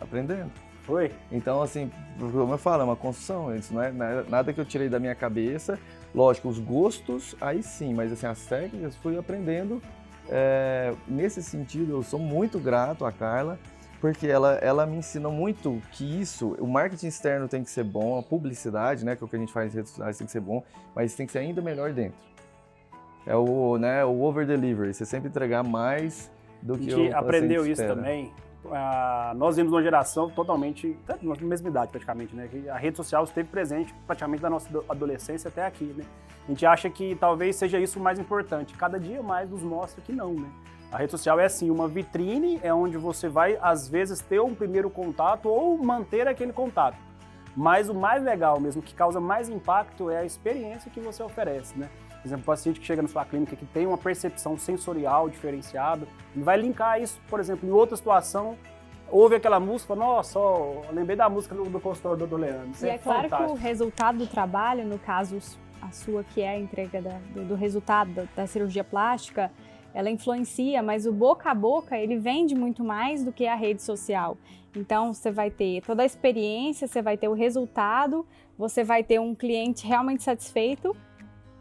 Aprendendo. 0.00 0.50
Foi? 0.82 1.12
Então, 1.30 1.60
assim, 1.60 1.90
como 2.18 2.54
eu 2.54 2.58
falo, 2.58 2.82
é 2.82 2.84
uma 2.84 2.96
construção, 2.96 3.54
isso 3.54 3.74
não 3.74 3.82
é 3.82 3.92
nada 4.26 4.52
que 4.52 4.60
eu 4.60 4.64
tirei 4.64 4.88
da 4.88 4.98
minha 4.98 5.14
cabeça. 5.14 5.78
Lógico, 6.14 6.48
os 6.48 6.58
gostos, 6.58 7.36
aí 7.40 7.62
sim, 7.62 7.94
mas 7.94 8.12
assim, 8.12 8.26
as 8.26 8.44
técnicas 8.46 8.96
fui 8.96 9.18
aprendendo. 9.18 9.82
É, 10.30 10.94
nesse 11.06 11.42
sentido, 11.42 11.92
eu 11.92 12.02
sou 12.02 12.18
muito 12.18 12.58
grato 12.58 13.04
à 13.04 13.12
Carla, 13.12 13.58
porque 14.00 14.26
ela, 14.26 14.54
ela 14.56 14.86
me 14.86 14.96
ensinou 14.96 15.32
muito 15.32 15.82
que 15.92 16.20
isso, 16.20 16.54
o 16.58 16.66
marketing 16.66 17.08
externo 17.08 17.48
tem 17.48 17.64
que 17.64 17.70
ser 17.70 17.84
bom, 17.84 18.18
a 18.18 18.22
publicidade, 18.22 19.04
né, 19.04 19.16
que 19.16 19.22
é 19.22 19.26
o 19.26 19.28
que 19.28 19.36
a 19.36 19.38
gente 19.38 19.52
faz 19.52 19.66
nas 19.66 19.74
redes 19.74 19.90
sociais 19.90 20.18
tem 20.18 20.26
que 20.26 20.32
ser 20.32 20.40
bom, 20.40 20.62
mas 20.94 21.14
tem 21.14 21.26
que 21.26 21.32
ser 21.32 21.40
ainda 21.40 21.60
melhor 21.60 21.92
dentro. 21.92 22.18
É 23.26 23.34
o, 23.34 23.76
né, 23.76 24.04
o 24.04 24.20
over 24.22 24.46
delivery, 24.46 24.94
você 24.94 25.04
sempre 25.04 25.28
entregar 25.28 25.62
mais 25.62 26.30
do 26.62 26.78
que 26.78 26.92
o 26.92 26.94
A 26.94 26.98
gente 26.98 27.12
aprendeu 27.12 27.66
isso 27.66 27.86
também. 27.86 28.32
Uh, 28.64 29.34
nós 29.36 29.56
vimos 29.56 29.72
uma 29.72 29.82
geração 29.82 30.28
totalmente, 30.28 30.98
na 31.22 31.34
mesma 31.36 31.68
idade 31.68 31.90
praticamente, 31.90 32.34
né? 32.34 32.48
A 32.70 32.76
rede 32.76 32.96
social 32.96 33.24
esteve 33.24 33.48
presente 33.48 33.94
praticamente 34.06 34.42
da 34.42 34.50
nossa 34.50 34.68
adolescência 34.88 35.48
até 35.48 35.64
aqui, 35.64 35.84
né? 35.96 36.04
A 36.44 36.50
gente 36.50 36.66
acha 36.66 36.90
que 36.90 37.14
talvez 37.16 37.56
seja 37.56 37.78
isso 37.78 37.98
o 37.98 38.02
mais 38.02 38.18
importante. 38.18 38.74
Cada 38.74 38.98
dia 38.98 39.22
mais 39.22 39.48
nos 39.48 39.62
mostra 39.62 40.02
que 40.02 40.12
não, 40.12 40.34
né? 40.34 40.48
A 40.90 40.96
rede 40.96 41.10
social 41.10 41.38
é 41.38 41.44
assim, 41.44 41.70
uma 41.70 41.86
vitrine, 41.86 42.58
é 42.62 42.72
onde 42.72 42.96
você 42.96 43.28
vai, 43.28 43.58
às 43.60 43.88
vezes, 43.88 44.20
ter 44.20 44.40
um 44.40 44.54
primeiro 44.54 44.88
contato 44.88 45.48
ou 45.48 45.76
manter 45.78 46.26
aquele 46.26 46.52
contato. 46.52 46.96
Mas 47.54 47.88
o 47.88 47.94
mais 47.94 48.22
legal 48.22 48.58
mesmo, 48.58 48.80
que 48.80 48.94
causa 48.94 49.20
mais 49.20 49.48
impacto, 49.48 50.10
é 50.10 50.18
a 50.18 50.24
experiência 50.24 50.90
que 50.90 51.00
você 51.00 51.22
oferece, 51.22 51.78
né? 51.78 51.88
Por 52.20 52.28
exemplo, 52.28 52.42
o 52.42 52.46
paciente 52.46 52.80
que 52.80 52.86
chega 52.86 53.00
na 53.00 53.08
sua 53.08 53.24
clínica 53.24 53.54
que 53.54 53.64
tem 53.66 53.86
uma 53.86 53.98
percepção 53.98 54.58
sensorial 54.58 55.28
diferenciada, 55.28 56.06
ele 56.34 56.44
vai 56.44 56.56
linkar 56.56 57.00
isso, 57.00 57.20
por 57.28 57.38
exemplo, 57.38 57.68
em 57.68 57.72
outra 57.72 57.96
situação, 57.96 58.56
ouve 59.10 59.36
aquela 59.36 59.60
música, 59.60 59.94
nossa, 59.94 60.38
ó, 60.38 60.82
lembrei 60.92 61.16
da 61.16 61.28
música 61.28 61.54
do, 61.54 61.64
do 61.64 61.80
consultor 61.80 62.16
do, 62.16 62.36
Leandro. 62.36 62.70
Isso 62.70 62.86
e 62.86 62.90
é, 62.90 62.94
é 62.94 62.98
claro 62.98 63.28
que 63.28 63.42
o 63.42 63.54
resultado 63.54 64.18
do 64.18 64.26
trabalho, 64.26 64.84
no 64.84 64.98
caso 64.98 65.38
a 65.80 65.90
sua, 65.90 66.24
que 66.24 66.40
é 66.40 66.50
a 66.50 66.58
entrega 66.58 67.00
da, 67.00 67.18
do, 67.32 67.44
do, 67.44 67.54
resultado 67.54 68.12
da, 68.12 68.24
da 68.34 68.46
cirurgia 68.46 68.84
plástica, 68.84 69.50
ela 69.94 70.10
influencia, 70.10 70.82
mas 70.82 71.06
o 71.06 71.12
boca 71.12 71.50
a 71.50 71.54
boca 71.54 71.96
ele 71.96 72.18
vende 72.18 72.54
muito 72.54 72.84
mais 72.84 73.24
do 73.24 73.32
que 73.32 73.46
a 73.46 73.54
rede 73.54 73.82
social. 73.82 74.36
Então 74.76 75.12
você 75.12 75.30
vai 75.30 75.50
ter 75.50 75.82
toda 75.82 76.02
a 76.02 76.06
experiência, 76.06 76.86
você 76.86 77.00
vai 77.00 77.16
ter 77.16 77.28
o 77.28 77.32
resultado, 77.32 78.26
você 78.56 78.84
vai 78.84 79.02
ter 79.02 79.18
um 79.20 79.34
cliente 79.34 79.86
realmente 79.86 80.22
satisfeito, 80.22 80.94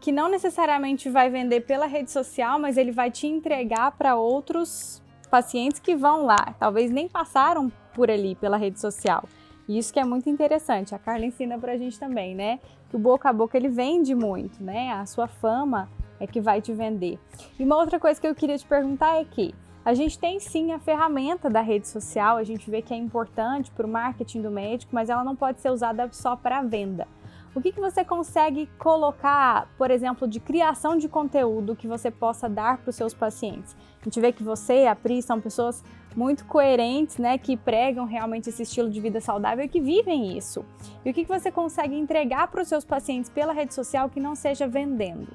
que 0.00 0.12
não 0.12 0.28
necessariamente 0.28 1.08
vai 1.10 1.28
vender 1.28 1.62
pela 1.62 1.86
rede 1.86 2.10
social, 2.10 2.58
mas 2.58 2.76
ele 2.76 2.92
vai 2.92 3.10
te 3.10 3.26
entregar 3.26 3.92
para 3.92 4.16
outros 4.16 5.02
pacientes 5.30 5.80
que 5.80 5.94
vão 5.94 6.24
lá, 6.24 6.54
talvez 6.58 6.90
nem 6.90 7.08
passaram 7.08 7.70
por 7.94 8.10
ali 8.10 8.34
pela 8.34 8.56
rede 8.56 8.80
social. 8.80 9.24
E 9.68 9.76
isso 9.76 9.92
que 9.92 10.00
é 10.00 10.04
muito 10.04 10.30
interessante. 10.30 10.94
A 10.94 10.98
Carla 10.98 11.26
ensina 11.26 11.58
para 11.58 11.72
a 11.72 11.76
gente 11.76 11.98
também, 11.98 12.34
né? 12.34 12.58
Que 12.88 12.96
o 12.96 12.98
boca 12.98 13.28
a 13.28 13.32
boca 13.32 13.56
ele 13.56 13.68
vende 13.68 14.14
muito, 14.14 14.62
né? 14.62 14.92
A 14.92 15.04
sua 15.04 15.28
fama 15.28 15.88
é 16.18 16.26
que 16.26 16.40
vai 16.40 16.62
te 16.62 16.72
vender. 16.72 17.18
E 17.58 17.64
uma 17.64 17.76
outra 17.76 18.00
coisa 18.00 18.18
que 18.18 18.26
eu 18.26 18.34
queria 18.34 18.56
te 18.56 18.66
perguntar 18.66 19.20
é 19.20 19.24
que 19.24 19.54
A 19.88 19.94
gente 19.94 20.18
tem 20.18 20.38
sim 20.38 20.72
a 20.72 20.78
ferramenta 20.78 21.48
da 21.48 21.62
rede 21.62 21.88
social, 21.88 22.36
a 22.36 22.44
gente 22.44 22.70
vê 22.70 22.82
que 22.82 22.92
é 22.92 22.96
importante 22.98 23.70
para 23.70 23.86
o 23.86 23.88
marketing 23.88 24.42
do 24.42 24.50
médico, 24.50 24.94
mas 24.94 25.08
ela 25.08 25.24
não 25.24 25.34
pode 25.34 25.62
ser 25.62 25.70
usada 25.70 26.06
só 26.12 26.36
para 26.36 26.60
venda. 26.60 27.08
O 27.54 27.60
que, 27.60 27.72
que 27.72 27.80
você 27.80 28.04
consegue 28.04 28.68
colocar, 28.78 29.68
por 29.78 29.90
exemplo, 29.90 30.28
de 30.28 30.38
criação 30.38 30.98
de 30.98 31.08
conteúdo 31.08 31.74
que 31.74 31.88
você 31.88 32.10
possa 32.10 32.48
dar 32.48 32.78
para 32.78 32.90
os 32.90 32.96
seus 32.96 33.14
pacientes? 33.14 33.74
A 34.00 34.04
gente 34.04 34.20
vê 34.20 34.32
que 34.32 34.42
você 34.42 34.84
e 34.84 34.86
a 34.86 34.94
Pri 34.94 35.22
são 35.22 35.40
pessoas 35.40 35.82
muito 36.14 36.44
coerentes, 36.44 37.16
né, 37.18 37.38
que 37.38 37.56
pregam 37.56 38.04
realmente 38.04 38.48
esse 38.48 38.62
estilo 38.62 38.90
de 38.90 39.00
vida 39.00 39.20
saudável 39.20 39.64
e 39.64 39.68
que 39.68 39.80
vivem 39.80 40.36
isso. 40.36 40.64
E 41.04 41.10
o 41.10 41.14
que, 41.14 41.24
que 41.24 41.28
você 41.28 41.50
consegue 41.50 41.96
entregar 41.96 42.48
para 42.48 42.60
os 42.60 42.68
seus 42.68 42.84
pacientes 42.84 43.30
pela 43.30 43.52
rede 43.52 43.74
social 43.74 44.08
que 44.08 44.20
não 44.20 44.34
seja 44.34 44.66
vendendo? 44.66 45.28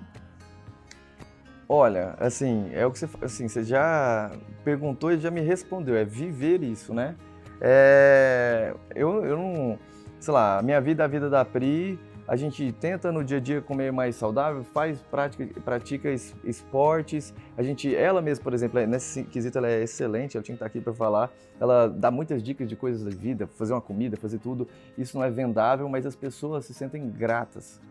Olha, 1.68 2.16
assim, 2.20 2.70
é 2.74 2.86
o 2.86 2.92
que 2.92 3.00
você, 3.00 3.10
assim, 3.22 3.48
você 3.48 3.64
já 3.64 4.32
perguntou 4.64 5.12
e 5.12 5.18
já 5.18 5.32
me 5.32 5.42
respondeu, 5.42 5.96
é 5.96 6.04
viver 6.04 6.62
isso, 6.62 6.94
né? 6.94 7.16
É, 7.62 8.76
eu, 8.94 9.26
eu 9.26 9.38
não, 9.38 9.80
sei 10.24 10.34
lá, 10.34 10.62
minha 10.64 10.80
vida, 10.80 11.04
a 11.04 11.08
vida 11.08 11.30
da 11.30 11.44
Pri, 11.44 12.00
a 12.26 12.38
gente 12.38 12.72
tenta 12.80 13.12
no 13.12 13.26
dia 13.26 13.40
a 13.40 13.40
dia 13.42 13.62
comer 13.62 13.92
mais 13.92 14.16
saudável, 14.16 14.64
faz 14.64 15.02
prática, 15.02 15.46
pratica 15.66 16.10
esportes. 16.46 17.34
A 17.58 17.62
gente, 17.62 17.94
ela 17.94 18.22
mesma, 18.22 18.42
por 18.42 18.54
exemplo, 18.54 18.80
é, 18.80 18.88
nesse 18.88 19.26
quesito 19.26 19.58
ela 19.58 19.68
é 19.68 19.84
excelente, 19.84 20.38
ela 20.38 20.44
tinha 20.44 20.54
que 20.54 20.64
estar 20.64 20.66
aqui 20.66 20.80
para 20.80 20.94
falar. 20.94 21.30
Ela 21.60 21.90
dá 21.90 22.10
muitas 22.10 22.42
dicas 22.42 22.70
de 22.70 22.76
coisas 22.78 23.04
da 23.04 23.10
vida, 23.10 23.48
fazer 23.48 23.74
uma 23.74 23.82
comida, 23.82 24.16
fazer 24.16 24.40
tudo. 24.40 24.66
Isso 24.98 25.18
não 25.18 25.26
é 25.26 25.30
vendável, 25.30 25.90
mas 25.90 26.06
as 26.06 26.16
pessoas 26.16 26.64
se 26.64 26.74
sentem 26.74 27.10
gratas. 27.10 27.82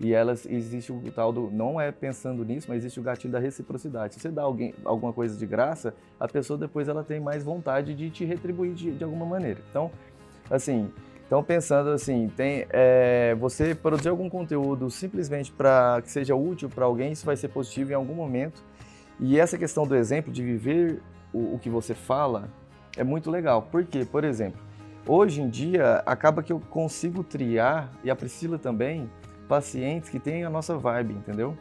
E 0.00 0.14
elas 0.14 0.46
existe 0.46 0.90
o 0.90 1.12
tal 1.14 1.30
do 1.30 1.50
não 1.50 1.78
é 1.78 1.92
pensando 1.92 2.42
nisso, 2.42 2.68
mas 2.70 2.78
existe 2.78 2.98
o 2.98 3.02
gatilho 3.02 3.34
da 3.34 3.38
reciprocidade. 3.38 4.14
Se 4.14 4.20
você 4.20 4.30
dá 4.30 4.40
alguém 4.40 4.74
alguma 4.82 5.12
coisa 5.12 5.36
de 5.38 5.44
graça, 5.44 5.94
a 6.18 6.26
pessoa 6.26 6.58
depois 6.58 6.88
ela 6.88 7.04
tem 7.04 7.20
mais 7.20 7.44
vontade 7.44 7.94
de 7.94 8.08
te 8.08 8.24
retribuir 8.24 8.72
de, 8.72 8.92
de 8.92 9.04
alguma 9.04 9.26
maneira. 9.26 9.60
Então, 9.70 9.90
assim, 10.50 10.90
então, 11.32 11.42
pensando 11.42 11.88
assim, 11.88 12.30
tem, 12.36 12.66
é, 12.68 13.34
você 13.36 13.74
produzir 13.74 14.10
algum 14.10 14.28
conteúdo 14.28 14.90
simplesmente 14.90 15.50
para 15.50 16.02
que 16.02 16.10
seja 16.10 16.36
útil 16.36 16.68
para 16.68 16.84
alguém, 16.84 17.12
isso 17.12 17.24
vai 17.24 17.38
ser 17.38 17.48
positivo 17.48 17.90
em 17.90 17.94
algum 17.94 18.12
momento. 18.12 18.62
E 19.18 19.40
essa 19.40 19.56
questão 19.56 19.86
do 19.86 19.96
exemplo, 19.96 20.30
de 20.30 20.42
viver 20.42 21.00
o, 21.32 21.54
o 21.54 21.58
que 21.58 21.70
você 21.70 21.94
fala, 21.94 22.50
é 22.98 23.02
muito 23.02 23.30
legal. 23.30 23.62
Por 23.62 23.82
quê? 23.86 24.04
Por 24.04 24.24
exemplo, 24.24 24.60
hoje 25.08 25.40
em 25.40 25.48
dia, 25.48 26.02
acaba 26.04 26.42
que 26.42 26.52
eu 26.52 26.60
consigo 26.68 27.24
triar, 27.24 27.90
e 28.04 28.10
a 28.10 28.14
Priscila 28.14 28.58
também, 28.58 29.10
pacientes 29.48 30.10
que 30.10 30.20
têm 30.20 30.44
a 30.44 30.50
nossa 30.50 30.76
vibe, 30.76 31.14
entendeu? 31.14 31.56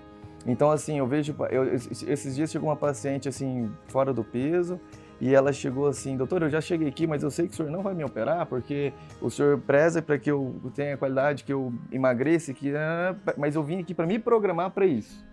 Então, 0.46 0.70
assim, 0.70 0.98
eu 0.98 1.08
vejo, 1.08 1.34
eu, 1.50 1.74
esses 1.74 2.36
dias 2.36 2.52
chegou 2.52 2.68
uma 2.68 2.76
paciente, 2.76 3.30
assim, 3.30 3.72
fora 3.88 4.12
do 4.12 4.22
peso, 4.22 4.82
e 5.22 5.36
ela 5.36 5.54
chegou 5.54 5.86
assim, 5.86 6.18
doutor, 6.18 6.42
eu 6.42 6.50
já 6.50 6.60
cheguei 6.60 6.88
aqui, 6.88 7.06
mas 7.06 7.22
eu 7.22 7.30
sei 7.30 7.48
que 7.48 7.54
o 7.54 7.56
senhor 7.56 7.72
não 7.72 7.84
vai 7.84 7.94
me 7.94 8.04
operar, 8.04 8.48
porque 8.48 8.92
o 9.22 9.30
senhor 9.30 9.60
preza 9.60 10.02
para 10.02 10.18
que 10.18 10.32
eu 10.32 10.60
tenha 10.74 10.98
qualidade, 10.98 11.44
que 11.44 11.54
eu 11.54 11.72
emagreça, 11.92 12.52
que, 12.56 12.76
ah, 12.76 13.16
mas 13.38 13.56
eu 13.56 13.62
vim 13.62 13.80
aqui 13.80 13.94
para 13.94 14.08
me 14.08 14.18
programar 14.18 14.72
para 14.72 14.84
isso. 14.84 15.24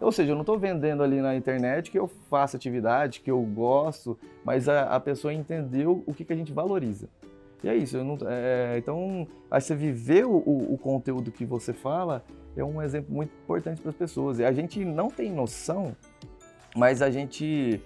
Ou 0.00 0.12
seja, 0.12 0.30
eu 0.30 0.36
não 0.36 0.42
estou 0.42 0.56
vendendo 0.56 1.02
ali 1.02 1.20
na 1.20 1.34
internet 1.34 1.90
que 1.90 1.98
eu 1.98 2.06
faço 2.06 2.54
atividade, 2.54 3.20
que 3.20 3.30
eu 3.30 3.42
gosto, 3.42 4.16
mas 4.44 4.68
a, 4.68 4.82
a 4.82 5.00
pessoa 5.00 5.34
entendeu 5.34 6.04
o 6.06 6.14
que, 6.14 6.24
que 6.24 6.32
a 6.32 6.36
gente 6.36 6.52
valoriza. 6.52 7.08
E 7.64 7.68
é 7.68 7.74
isso. 7.74 8.04
Não, 8.04 8.16
é, 8.28 8.76
então, 8.78 9.26
você 9.50 9.74
viver 9.74 10.26
o, 10.26 10.36
o, 10.36 10.78
conteúdo 10.78 11.32
que 11.32 11.44
você 11.44 11.72
fala 11.72 12.24
é 12.56 12.62
um 12.62 12.80
exemplo 12.80 13.12
muito 13.12 13.32
importante 13.42 13.80
para 13.80 13.90
as 13.90 13.96
pessoas. 13.96 14.38
E 14.38 14.44
a 14.44 14.52
gente 14.52 14.84
não 14.84 15.08
tem 15.08 15.32
noção, 15.32 15.96
mas 16.76 17.02
a 17.02 17.10
gente 17.10 17.80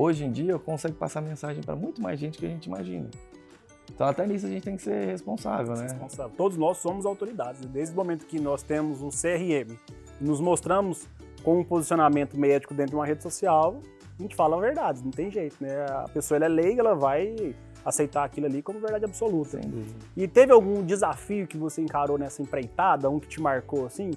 hoje 0.00 0.24
em 0.24 0.32
dia 0.32 0.58
consegue 0.58 0.94
passar 0.94 1.20
mensagem 1.20 1.62
para 1.62 1.76
muito 1.76 2.00
mais 2.00 2.18
gente 2.18 2.38
que 2.38 2.46
a 2.46 2.48
gente 2.48 2.66
imagina. 2.66 3.10
Então 3.92 4.06
até 4.06 4.26
nisso 4.26 4.46
a 4.46 4.48
gente 4.48 4.62
tem 4.62 4.76
que 4.76 4.82
ser 4.82 5.06
responsável, 5.06 5.74
né? 5.74 5.82
Responsável. 5.82 6.32
Todos 6.36 6.56
nós 6.56 6.78
somos 6.78 7.04
autoridades. 7.04 7.60
Desde 7.66 7.92
o 7.92 7.96
momento 7.96 8.24
que 8.24 8.40
nós 8.40 8.62
temos 8.62 9.02
um 9.02 9.10
CRM, 9.10 9.76
nos 10.20 10.40
mostramos 10.40 11.06
com 11.42 11.60
um 11.60 11.64
posicionamento 11.64 12.38
médico 12.38 12.72
dentro 12.72 12.92
de 12.92 12.96
uma 12.96 13.04
rede 13.04 13.22
social, 13.22 13.80
a 14.18 14.22
gente 14.22 14.34
fala 14.34 14.56
a 14.56 14.60
verdade, 14.60 15.02
não 15.02 15.10
tem 15.10 15.30
jeito, 15.30 15.56
né? 15.60 15.84
A 15.90 16.08
pessoa 16.08 16.36
ela 16.36 16.46
é 16.46 16.48
leiga, 16.48 16.80
ela 16.80 16.94
vai 16.94 17.54
aceitar 17.84 18.24
aquilo 18.24 18.46
ali 18.46 18.62
como 18.62 18.78
verdade 18.78 19.04
absoluta. 19.04 19.58
E 20.16 20.28
teve 20.28 20.52
algum 20.52 20.84
desafio 20.84 21.46
que 21.46 21.56
você 21.58 21.82
encarou 21.82 22.18
nessa 22.18 22.42
empreitada, 22.42 23.08
um 23.08 23.18
que 23.18 23.28
te 23.28 23.40
marcou 23.40 23.86
assim? 23.86 24.12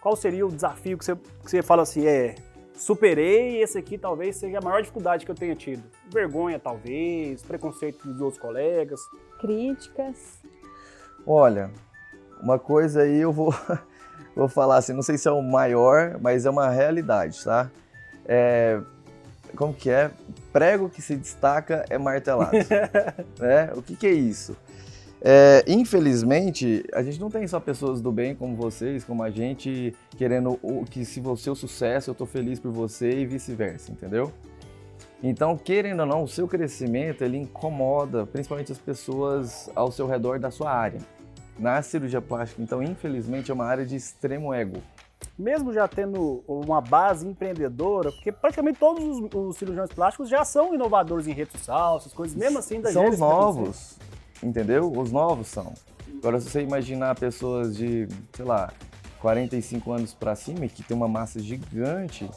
Qual 0.00 0.16
seria 0.16 0.46
o 0.46 0.50
desafio 0.50 0.98
que 0.98 1.04
você, 1.04 1.14
que 1.16 1.50
você 1.50 1.62
fala 1.62 1.82
assim, 1.82 2.06
é, 2.06 2.34
superei, 2.74 3.62
esse 3.62 3.78
aqui 3.78 3.96
talvez 3.96 4.36
seja 4.36 4.58
a 4.58 4.60
maior 4.60 4.80
dificuldade 4.80 5.24
que 5.24 5.30
eu 5.30 5.34
tenha 5.34 5.54
tido. 5.54 5.82
Vergonha, 6.12 6.58
talvez, 6.58 7.42
preconceito 7.42 8.06
dos 8.06 8.20
outros 8.20 8.40
colegas. 8.40 9.00
Críticas. 9.40 10.38
Olha, 11.26 11.70
uma 12.40 12.58
coisa 12.58 13.02
aí 13.02 13.16
eu 13.16 13.32
vou, 13.32 13.54
vou 14.36 14.48
falar 14.48 14.76
assim, 14.76 14.92
não 14.92 15.02
sei 15.02 15.16
se 15.16 15.28
é 15.28 15.30
o 15.30 15.42
maior, 15.42 16.18
mas 16.20 16.44
é 16.44 16.50
uma 16.50 16.68
realidade, 16.68 17.42
tá? 17.42 17.70
É, 18.26 18.80
como 19.56 19.72
que 19.72 19.90
é? 19.90 20.10
Prego 20.52 20.88
que 20.88 21.00
se 21.00 21.16
destaca 21.16 21.84
é 21.88 21.96
martelado. 21.98 22.52
né? 23.38 23.72
O 23.74 23.82
que, 23.82 23.96
que 23.96 24.06
é 24.06 24.12
isso? 24.12 24.56
É, 25.26 25.64
infelizmente, 25.66 26.84
a 26.92 27.02
gente 27.02 27.18
não 27.18 27.30
tem 27.30 27.48
só 27.48 27.58
pessoas 27.58 28.02
do 28.02 28.12
bem 28.12 28.34
como 28.34 28.54
vocês, 28.54 29.04
como 29.04 29.22
a 29.22 29.30
gente, 29.30 29.94
querendo 30.18 30.58
o, 30.62 30.84
que 30.84 31.02
se 31.02 31.18
você 31.18 31.48
o 31.48 31.54
sucesso, 31.54 32.10
eu 32.10 32.12
estou 32.12 32.26
feliz 32.26 32.60
por 32.60 32.70
você 32.70 33.20
e 33.20 33.24
vice-versa, 33.24 33.90
entendeu? 33.90 34.30
Então, 35.22 35.56
querendo 35.56 36.00
ou 36.00 36.06
não, 36.06 36.24
o 36.24 36.28
seu 36.28 36.46
crescimento 36.46 37.24
ele 37.24 37.38
incomoda 37.38 38.26
principalmente 38.26 38.70
as 38.70 38.76
pessoas 38.76 39.70
ao 39.74 39.90
seu 39.90 40.06
redor 40.06 40.38
da 40.38 40.50
sua 40.50 40.70
área. 40.70 41.00
Na 41.58 41.80
cirurgia 41.80 42.20
plástica, 42.20 42.60
então, 42.60 42.82
infelizmente, 42.82 43.50
é 43.50 43.54
uma 43.54 43.64
área 43.64 43.86
de 43.86 43.96
extremo 43.96 44.52
ego. 44.52 44.82
Mesmo 45.38 45.72
já 45.72 45.88
tendo 45.88 46.44
uma 46.46 46.82
base 46.82 47.26
empreendedora, 47.26 48.12
porque 48.12 48.30
praticamente 48.30 48.78
todos 48.78 49.02
os, 49.02 49.30
os 49.34 49.56
cirurgiões 49.56 49.88
plásticos 49.90 50.28
já 50.28 50.44
são 50.44 50.74
inovadores 50.74 51.26
em 51.26 51.32
rede 51.32 51.52
social, 51.52 51.96
essas 51.96 52.12
coisas, 52.12 52.36
mesmo 52.36 52.58
assim 52.58 52.82
da 52.82 52.92
São 52.92 53.08
os 53.08 53.18
novos 53.18 53.96
entendeu? 54.42 54.90
Os 54.90 55.10
novos 55.10 55.48
são. 55.48 55.72
Agora, 56.18 56.40
se 56.40 56.48
você 56.48 56.62
imaginar 56.62 57.14
pessoas 57.14 57.76
de, 57.76 58.08
sei 58.34 58.44
lá, 58.44 58.72
45 59.20 59.92
anos 59.92 60.14
para 60.14 60.34
cima, 60.34 60.66
que 60.68 60.82
tem 60.82 60.96
uma 60.96 61.08
massa 61.08 61.40
gigante, 61.40 62.28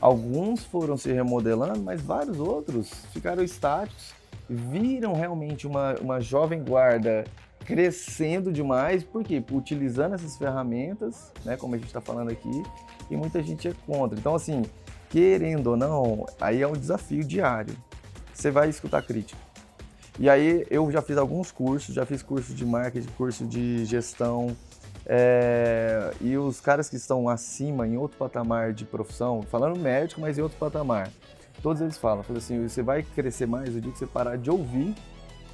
alguns 0.00 0.64
foram 0.64 0.96
se 0.96 1.12
remodelando, 1.12 1.80
mas 1.80 2.00
vários 2.00 2.38
outros 2.38 2.90
ficaram 3.12 3.42
estáticos, 3.42 4.14
viram 4.48 5.14
realmente 5.14 5.66
uma, 5.66 5.94
uma 6.00 6.20
jovem 6.20 6.62
guarda 6.62 7.24
crescendo 7.64 8.52
demais, 8.52 9.04
por 9.04 9.22
quê? 9.22 9.42
Utilizando 9.50 10.14
essas 10.14 10.36
ferramentas, 10.36 11.32
né, 11.44 11.56
como 11.56 11.74
a 11.74 11.78
gente 11.78 11.86
está 11.86 12.00
falando 12.00 12.30
aqui, 12.30 12.62
e 13.10 13.16
muita 13.16 13.42
gente 13.42 13.68
é 13.68 13.74
contra. 13.86 14.18
Então, 14.18 14.34
assim, 14.34 14.62
querendo 15.08 15.68
ou 15.68 15.76
não, 15.76 16.26
aí 16.40 16.60
é 16.60 16.66
um 16.66 16.72
desafio 16.72 17.24
diário. 17.24 17.76
Você 18.34 18.50
vai 18.50 18.68
escutar 18.68 19.02
crítica 19.02 19.51
e 20.18 20.28
aí 20.28 20.66
eu 20.70 20.90
já 20.90 21.00
fiz 21.00 21.16
alguns 21.16 21.50
cursos, 21.50 21.94
já 21.94 22.04
fiz 22.04 22.22
curso 22.22 22.52
de 22.54 22.66
marketing, 22.66 23.08
curso 23.16 23.44
de 23.46 23.84
gestão. 23.84 24.54
É, 25.06 26.12
e 26.20 26.36
os 26.36 26.60
caras 26.60 26.88
que 26.88 26.96
estão 26.96 27.28
acima, 27.28 27.86
em 27.86 27.96
outro 27.96 28.18
patamar 28.18 28.72
de 28.72 28.84
profissão, 28.84 29.42
falando 29.42 29.78
médico, 29.78 30.20
mas 30.20 30.38
em 30.38 30.42
outro 30.42 30.58
patamar, 30.58 31.08
todos 31.62 31.82
eles 31.82 31.96
falam, 31.96 32.22
falam 32.22 32.38
assim, 32.38 32.68
você 32.68 32.82
vai 32.82 33.02
crescer 33.02 33.46
mais 33.46 33.74
o 33.74 33.80
dia 33.80 33.90
que 33.90 33.98
você 33.98 34.06
parar 34.06 34.36
de 34.36 34.50
ouvir 34.50 34.94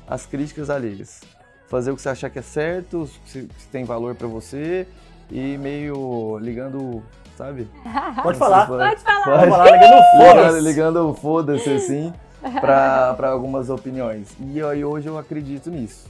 as 0.06 0.26
críticas 0.26 0.68
alheias. 0.68 1.20
Fazer 1.68 1.90
o 1.90 1.96
que 1.96 2.02
você 2.02 2.08
achar 2.08 2.28
que 2.28 2.38
é 2.38 2.42
certo, 2.42 3.08
que 3.26 3.48
tem 3.70 3.84
valor 3.84 4.14
para 4.14 4.26
você 4.26 4.86
e 5.30 5.56
meio 5.56 6.38
ligando, 6.38 7.02
sabe? 7.36 7.68
Pode 8.22 8.38
falar. 8.38 8.66
Pode 8.66 9.02
falar. 9.02 9.24
Pode 9.24 9.50
falar, 9.50 9.70
ligando 9.70 10.02
foda-se. 10.16 10.60
Ligando 10.60 11.14
foda-se, 11.14 11.70
assim 11.70 12.12
para 12.60 13.28
algumas 13.30 13.70
opiniões. 13.70 14.34
E 14.40 14.62
aí 14.62 14.84
hoje 14.84 15.08
eu 15.08 15.18
acredito 15.18 15.70
nisso. 15.70 16.08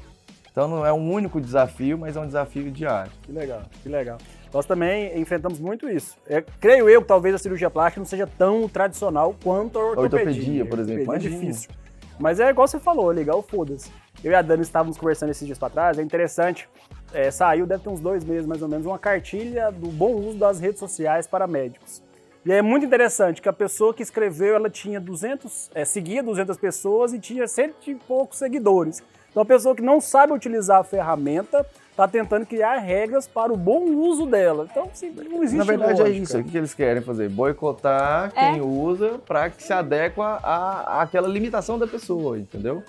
Então 0.51 0.67
não 0.67 0.85
é 0.85 0.93
um 0.93 1.13
único 1.13 1.41
desafio, 1.41 1.97
mas 1.97 2.17
é 2.17 2.21
um 2.21 2.27
desafio 2.27 2.71
diário. 2.71 3.13
Que 3.23 3.31
legal, 3.31 3.63
que 3.83 3.89
legal. 3.89 4.19
Nós 4.53 4.67
também 4.67 5.19
enfrentamos 5.19 5.61
muito 5.61 5.89
isso. 5.89 6.17
É, 6.27 6.43
creio 6.61 6.89
eu 6.89 7.03
que 7.03 7.09
talvez 7.09 7.35
a 7.35 7.39
cirurgia 7.39 7.71
plástica 7.71 8.01
não 8.01 8.07
seja 8.07 8.27
tão 8.27 8.69
tradicional 8.69 9.35
quanto 9.43 9.79
a 9.79 9.83
ortopedia. 9.85 10.19
A 10.19 10.23
ortopedia, 10.23 10.67
por 10.67 10.79
exemplo, 10.79 11.07
mais 11.07 11.25
é 11.25 11.29
difícil. 11.29 11.71
Mas 12.19 12.41
é 12.41 12.51
igual 12.51 12.67
você 12.67 12.81
falou, 12.81 13.11
legal, 13.11 13.43
foda-se. 13.43 13.93
Eu 14.25 14.33
e 14.33 14.35
a 14.35 14.43
Dani 14.43 14.63
estávamos 14.63 14.99
conversando 14.99 15.31
esses 15.31 15.47
dias 15.47 15.59
para 15.59 15.71
trás, 15.71 15.99
é 15.99 16.03
interessante. 16.03 16.69
É, 17.13 17.31
saiu, 17.31 17.67
deve 17.67 17.85
ter 17.85 17.89
uns 17.89 18.01
dois 18.01 18.25
meses 18.25 18.47
mais 18.47 18.61
ou 18.61 18.69
menos, 18.69 18.85
uma 18.85 18.99
cartilha 18.99 19.71
do 19.71 19.89
bom 19.89 20.15
uso 20.15 20.39
das 20.39 20.59
redes 20.59 20.81
sociais 20.81 21.27
para 21.27 21.47
médicos. 21.47 22.03
E 22.47 22.53
é 22.53 22.63
muito 22.63 22.87
interessante 22.87 23.43
que 23.43 23.49
a 23.49 23.53
pessoa 23.53 23.93
que 23.93 24.03
escreveu, 24.03 24.55
ela 24.55 24.71
tinha 24.71 25.01
200, 25.01 25.71
é, 25.75 25.85
seguia 25.85 26.23
200 26.23 26.57
pessoas 26.57 27.13
e 27.13 27.19
tinha 27.19 27.47
cento 27.47 27.75
e 27.89 27.95
poucos 27.95 28.39
seguidores. 28.39 29.03
Então 29.31 29.43
a 29.43 29.47
pessoa 29.47 29.75
que 29.75 29.83
não 29.83 30.01
sabe 30.01 30.33
utilizar 30.33 30.79
a 30.81 30.85
ferramenta 30.85 31.67
está 31.91 32.07
tentando 32.09 32.47
criar 32.47 32.77
regras 32.79 33.27
para 33.27 33.53
o 33.53 33.57
bom 33.57 33.85
uso 33.85 34.25
dela. 34.25 34.67
Então, 34.71 34.85
assim, 34.91 35.11
não 35.11 35.43
existe 35.43 35.59
Na 35.59 35.65
verdade 35.65 36.01
é 36.01 36.05
lógica. 36.05 36.23
isso. 36.23 36.39
O 36.39 36.45
que 36.45 36.51
que 36.53 36.59
eles 36.59 36.73
querem 36.73 37.03
fazer? 37.03 37.29
Boicotar 37.29 38.33
É. 38.37 38.53
quem 38.53 38.61
usa 38.63 39.19
para 39.27 39.51
que 39.51 39.63
se 39.63 39.73
adequa 39.73 40.39
à, 40.43 41.03
àquela 41.03 41.27
limitação 41.29 41.77
da 41.79 41.87
pessoa, 41.89 42.39
entendeu? 42.39 42.83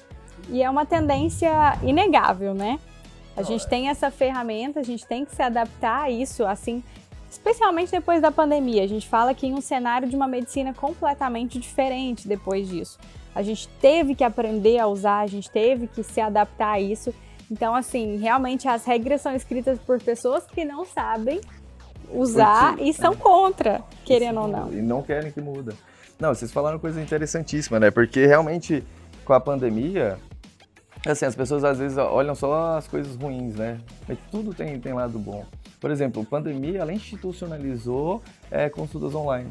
E 0.48 0.62
é 0.64 0.70
uma 0.70 0.86
tendência 0.86 1.50
inegável, 1.84 2.54
né? 2.54 2.80
A 3.36 3.42
gente 3.42 3.68
tem 3.68 3.90
essa 3.90 4.12
ferramenta, 4.12 4.80
a 4.80 4.84
gente 4.84 5.06
tem 5.08 5.26
que 5.26 5.36
se 5.36 5.42
adaptar 5.42 6.04
a 6.04 6.12
isso, 6.12 6.46
assim, 6.46 6.84
especialmente 7.30 7.92
depois 7.92 8.22
da 8.22 8.32
pandemia. 8.32 8.84
A 8.84 8.88
gente 8.88 9.08
fala 9.08 9.34
que 9.34 9.46
em 9.48 9.54
um 9.54 9.62
cenário 9.62 10.08
de 10.10 10.16
uma 10.16 10.28
medicina 10.28 10.74
completamente 10.74 11.60
diferente 11.60 12.28
depois 12.28 12.68
disso. 12.68 12.98
A 13.36 13.42
gente 13.42 13.68
teve 13.82 14.16
que 14.16 14.24
aprender 14.24 14.80
a 14.80 14.88
usar, 14.88 15.20
a 15.20 15.28
gente 15.28 15.50
teve 15.50 15.88
que 15.88 16.04
se 16.04 16.20
adaptar 16.20 16.72
a 16.74 16.80
isso. 16.80 17.14
Então, 17.50 17.76
assim, 17.76 18.18
realmente 18.18 18.68
as 18.68 18.86
regras 18.86 19.22
são 19.22 19.36
escritas 19.36 19.80
por 19.80 20.02
pessoas 20.02 20.46
que 20.46 20.66
não 20.66 20.86
sabem 20.86 21.40
usar 22.12 22.76
Porque- 22.76 22.90
e 22.90 22.94
são 22.94 23.16
contra, 23.16 23.82
querendo 24.04 24.42
ou 24.42 24.48
não. 24.48 24.74
E 24.74 24.82
não 24.82 25.02
querem 25.02 25.32
que 25.32 25.42
muda. 25.42 25.74
Não, 26.20 26.34
vocês 26.34 26.52
falaram 26.52 26.80
coisa 26.80 27.02
interessantíssima, 27.02 27.80
né? 27.80 27.92
Porque 27.92 28.26
realmente 28.26 28.84
com 29.24 29.34
a 29.34 29.40
pandemia, 29.40 30.18
assim, 31.06 31.26
as 31.26 31.36
pessoas 31.36 31.64
às 31.64 31.78
vezes 31.80 31.98
olham 31.98 32.36
só 32.36 32.78
as 32.78 32.88
coisas 32.88 33.16
ruins, 33.16 33.56
né? 33.56 33.80
Mas 34.08 34.18
tudo 34.32 34.54
tem, 34.54 34.80
tem 34.80 34.94
lado 34.94 35.18
bom. 35.20 35.46
Por 35.80 35.92
exemplo, 35.92 36.22
a 36.22 36.26
pandemia, 36.26 36.80
ela 36.80 36.92
institucionalizou 36.94 38.22
é, 38.52 38.70
consultas 38.70 39.16
online. 39.16 39.50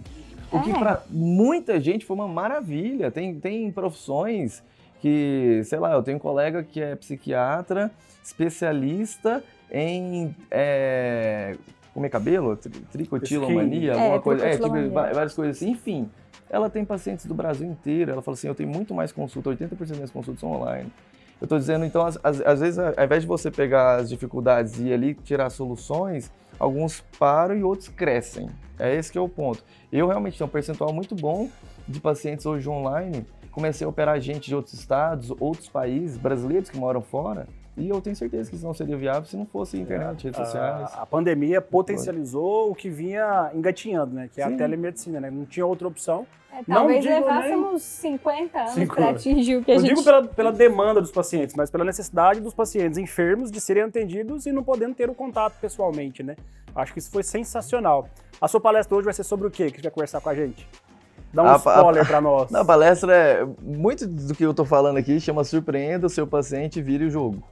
O 0.52 0.60
que 0.60 0.70
É. 0.70 0.78
para 0.78 1.02
muita 1.10 1.80
gente 1.80 2.04
foi 2.04 2.14
uma 2.16 2.28
maravilha. 2.28 3.10
Tem, 3.10 3.38
tem 3.38 3.70
profissões 3.70 4.62
que, 5.00 5.60
sei 5.64 5.78
lá, 5.78 5.92
eu 5.92 6.02
tenho 6.02 6.16
um 6.16 6.20
colega 6.20 6.62
que 6.62 6.80
é 6.80 6.96
psiquiatra, 6.96 7.90
especialista 8.22 9.42
em 9.70 10.34
é, 10.50 11.56
comer 11.94 12.08
cabelo, 12.08 12.56
tri- 12.56 12.72
tricotilomania, 12.92 13.92
Skin. 13.92 14.00
alguma 14.00 14.16
É, 14.16 14.20
coisa, 14.20 14.46
é, 14.46 14.50
tipo, 14.56 14.90
várias 14.90 15.34
coisas 15.34 15.56
assim. 15.56 15.70
Enfim, 15.70 16.08
ela 16.50 16.68
tem 16.70 16.84
pacientes 16.84 17.26
do 17.26 17.34
Brasil 17.34 17.66
inteiro. 17.66 18.10
Ela 18.10 18.22
fala 18.22 18.34
assim, 18.34 18.48
eu 18.48 18.54
tenho 18.54 18.68
muito 18.70 18.94
mais 18.94 19.12
consulta, 19.12 19.50
80% 19.50 19.76
das 19.78 19.90
minhas 19.92 20.10
consultas 20.10 20.40
são 20.40 20.50
online. 20.52 20.90
Eu 21.40 21.44
estou 21.44 21.58
dizendo, 21.58 21.84
então, 21.84 22.04
às, 22.04 22.60
vezes, 22.60 22.78
ao 22.78 23.04
invés 23.04 23.22
de 23.22 23.28
você 23.28 23.50
pegar 23.50 23.96
as 23.96 24.08
dificuldades 24.08 24.80
e 24.80 24.92
ali 24.92 25.14
tirar 25.14 25.50
soluções, 25.50 26.32
alguns 26.58 27.00
param 27.18 27.56
e 27.56 27.62
outros 27.62 27.88
crescem. 27.88 28.48
É 28.78 28.94
esse 28.94 29.12
que 29.12 29.18
é 29.18 29.20
o 29.20 29.28
ponto. 29.28 29.64
Eu 29.92 30.08
realmente 30.08 30.36
tenho 30.36 30.48
um 30.48 30.50
percentual 30.50 30.92
muito 30.92 31.14
bom 31.14 31.48
de 31.86 32.00
pacientes 32.00 32.44
hoje 32.44 32.68
online. 32.68 33.24
Comecei 33.52 33.84
a 33.84 33.88
operar 33.88 34.20
gente 34.20 34.48
de 34.48 34.54
outros 34.54 34.74
estados, 34.74 35.32
outros 35.38 35.68
países, 35.68 36.16
brasileiros 36.16 36.70
que 36.70 36.76
moram 36.76 37.00
fora. 37.00 37.46
E 37.78 37.88
eu 37.88 38.00
tenho 38.00 38.16
certeza 38.16 38.50
que 38.50 38.56
isso 38.56 38.64
não 38.66 38.74
seria 38.74 38.96
viável 38.96 39.24
se 39.24 39.36
não 39.36 39.46
fosse 39.46 39.78
internet, 39.78 40.24
redes 40.24 40.38
sociais. 40.38 40.90
A, 40.94 41.02
a 41.02 41.06
pandemia 41.06 41.60
potencializou 41.60 42.70
o 42.70 42.74
que 42.74 42.88
vinha 42.90 43.50
engatinhando, 43.54 44.14
né? 44.14 44.28
Que 44.32 44.40
é 44.40 44.44
a 44.44 44.48
Sim. 44.48 44.56
telemedicina, 44.56 45.20
né? 45.20 45.30
Não 45.30 45.44
tinha 45.44 45.64
outra 45.64 45.86
opção. 45.88 46.26
É, 46.52 46.62
Não 46.66 46.76
talvez 46.78 47.04
nem- 47.04 47.14
levássemos 47.14 47.82
50 47.82 48.58
anos 48.58 48.72
Cinco 48.72 48.94
para 48.94 49.10
atingir 49.10 49.56
o 49.56 49.64
que 49.64 49.70
a 49.70 49.74
Não 49.74 49.80
gente 49.82 49.90
digo 49.90 50.02
pela, 50.02 50.24
pela 50.24 50.50
demanda 50.52 51.00
dos 51.00 51.12
pacientes, 51.12 51.54
mas 51.54 51.70
pela 51.70 51.84
necessidade 51.84 52.40
dos 52.40 52.54
pacientes 52.54 52.98
enfermos 52.98 53.50
de 53.50 53.60
serem 53.60 53.82
atendidos 53.84 54.46
e 54.46 54.52
não 54.52 54.62
podendo 54.64 54.94
ter 54.94 55.08
o 55.10 55.14
contato 55.14 55.54
pessoalmente, 55.60 56.22
né? 56.22 56.36
Acho 56.74 56.92
que 56.92 56.98
isso 56.98 57.10
foi 57.10 57.22
sensacional. 57.22 58.08
A 58.40 58.48
sua 58.48 58.60
palestra 58.60 58.96
hoje 58.96 59.04
vai 59.04 59.14
ser 59.14 59.24
sobre 59.24 59.46
o 59.46 59.50
quê? 59.50 59.70
Que 59.70 59.76
você 59.76 59.82
vai 59.82 59.90
conversar 59.90 60.20
com 60.20 60.28
a 60.30 60.34
gente? 60.34 60.66
Dá 61.34 61.42
um 61.42 61.48
A 61.48 61.56
spoiler 61.56 62.06
pra 62.06 62.20
nós. 62.22 62.48
Na 62.50 62.64
palestra, 62.64 63.14
é, 63.14 63.46
muito 63.60 64.06
do 64.06 64.34
que 64.34 64.42
eu 64.44 64.52
estou 64.52 64.64
falando 64.64 64.96
aqui 64.96 65.20
chama 65.20 65.44
Surpreenda 65.44 66.06
o 66.06 66.10
seu 66.10 66.26
paciente 66.26 66.78
e 66.78 66.82
vire 66.82 67.04
o 67.04 67.10
jogo. 67.10 67.42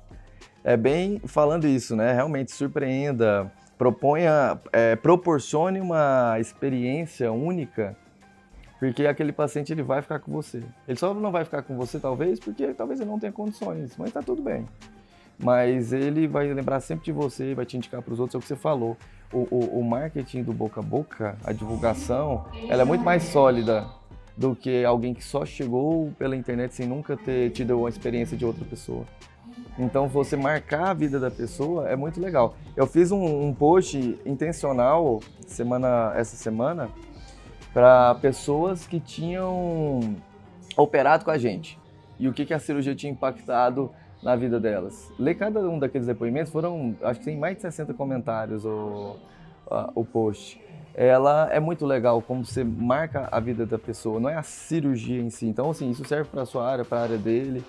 É 0.66 0.76
bem 0.76 1.20
falando 1.25 1.64
isso, 1.64 1.94
né? 1.94 2.12
Realmente 2.12 2.50
surpreenda, 2.50 3.49
proponha, 3.78 4.58
é, 4.73 4.96
proporcione 4.96 5.80
uma 5.80 6.38
experiência 6.40 7.30
única, 7.30 7.96
porque 8.80 9.06
aquele 9.06 9.30
paciente 9.30 9.73
ele 9.73 9.85
vai 9.85 10.02
ficar 10.02 10.18
com 10.18 10.32
você. 10.32 10.64
Ele 10.88 10.99
só 10.99 11.14
não 11.14 11.30
vai 11.30 11.44
ficar 11.44 11.62
com 11.62 11.76
você, 11.76 12.00
talvez, 12.00 12.40
porque 12.40 12.75
talvez 12.75 13.00
ele 13.00 13.08
não 13.08 13.16
tenha 13.16 13.30
condições, 13.30 13.96
mas 13.96 14.12
tá 14.12 14.20
tudo 14.20 14.42
bem. 14.42 14.66
Mas 15.38 15.92
ele 15.92 16.26
vai 16.26 16.52
lembrar 16.52 16.81
sempre 16.81 17.05
de 17.05 17.12
você, 17.12 17.55
vai 17.55 17.64
te 17.64 17.76
indicar 17.76 18.02
para 18.02 18.12
os 18.12 18.18
outros, 18.18 18.35
é 18.35 18.38
o 18.38 18.40
que 18.40 18.48
você 18.48 18.57
falou. 18.57 18.96
O, 19.33 19.46
o, 19.48 19.79
o 19.79 19.85
marketing 19.85 20.42
do 20.42 20.52
boca 20.52 20.81
a 20.81 20.83
boca, 20.83 21.37
a 21.44 21.52
divulgação, 21.52 22.44
ela 22.68 22.83
é 22.83 22.85
muito 22.85 23.05
mais 23.05 23.22
sólida 23.22 23.87
do 24.37 24.57
que 24.57 24.85
alguém 24.85 25.14
que 25.14 25.22
só 25.22 25.46
chegou 25.46 26.11
pela 26.18 26.35
internet 26.35 26.74
sem 26.74 26.88
nunca 26.88 27.16
ter 27.16 27.50
tido 27.50 27.79
uma 27.79 27.88
experiência 27.88 28.37
de 28.37 28.44
outra 28.44 28.64
pessoa. 28.64 29.07
Então, 29.79 30.09
você 30.09 30.37
marcar 30.37 30.89
a 30.89 30.95
vida 30.95 31.21
da 31.21 31.31
pessoa 31.31 31.89
é 31.89 31.95
muito 31.97 32.21
legal. 32.21 32.55
Eu 32.75 32.87
fiz 32.87 33.12
um, 33.12 33.47
um 33.49 33.53
post 33.53 34.19
intencional 34.25 35.21
semana, 35.47 36.12
essa 36.17 36.35
semana 36.37 36.89
para 37.75 38.15
pessoas 38.17 38.87
que 38.87 38.99
tinham 38.99 40.01
operado 40.77 41.25
com 41.25 41.31
a 41.31 41.37
gente 41.39 41.79
e 42.19 42.27
o 42.27 42.33
que, 42.33 42.47
que 42.47 42.55
a 42.55 42.59
cirurgia 42.59 42.95
tinha 42.95 43.12
impactado 43.12 43.91
na 44.23 44.35
vida 44.35 44.59
delas. 44.59 45.12
Ler 45.19 45.35
cada 45.35 45.61
um 45.61 45.79
daqueles 45.79 46.07
depoimentos 46.07 46.51
foram, 46.51 46.95
acho 47.03 47.21
que 47.21 47.27
tem 47.27 47.37
mais 47.37 47.57
de 47.57 47.62
60 47.62 47.93
comentários 47.93 48.65
o, 48.65 49.17
a- 49.71 49.91
o 49.95 50.05
post. 50.07 50.59
Ela 50.95 51.51
é 51.53 51.61
muito 51.61 51.85
legal 51.85 52.23
como 52.23 52.43
você 52.47 52.65
marca 52.65 53.29
a 53.31 53.39
vida 53.39 53.67
da 53.67 53.79
pessoa, 53.79 54.19
não 54.19 54.31
é 54.31 54.37
a 54.37 54.43
cirurgia 54.43 55.21
em 55.21 55.29
si. 55.29 55.47
Então, 55.47 55.69
assim, 55.69 55.91
isso 55.91 56.03
serve 56.07 56.31
para 56.31 56.47
sua 56.47 56.67
área, 56.67 56.83
para 56.87 56.99
a 56.99 57.03
área 57.03 57.19
dele. 57.19 57.62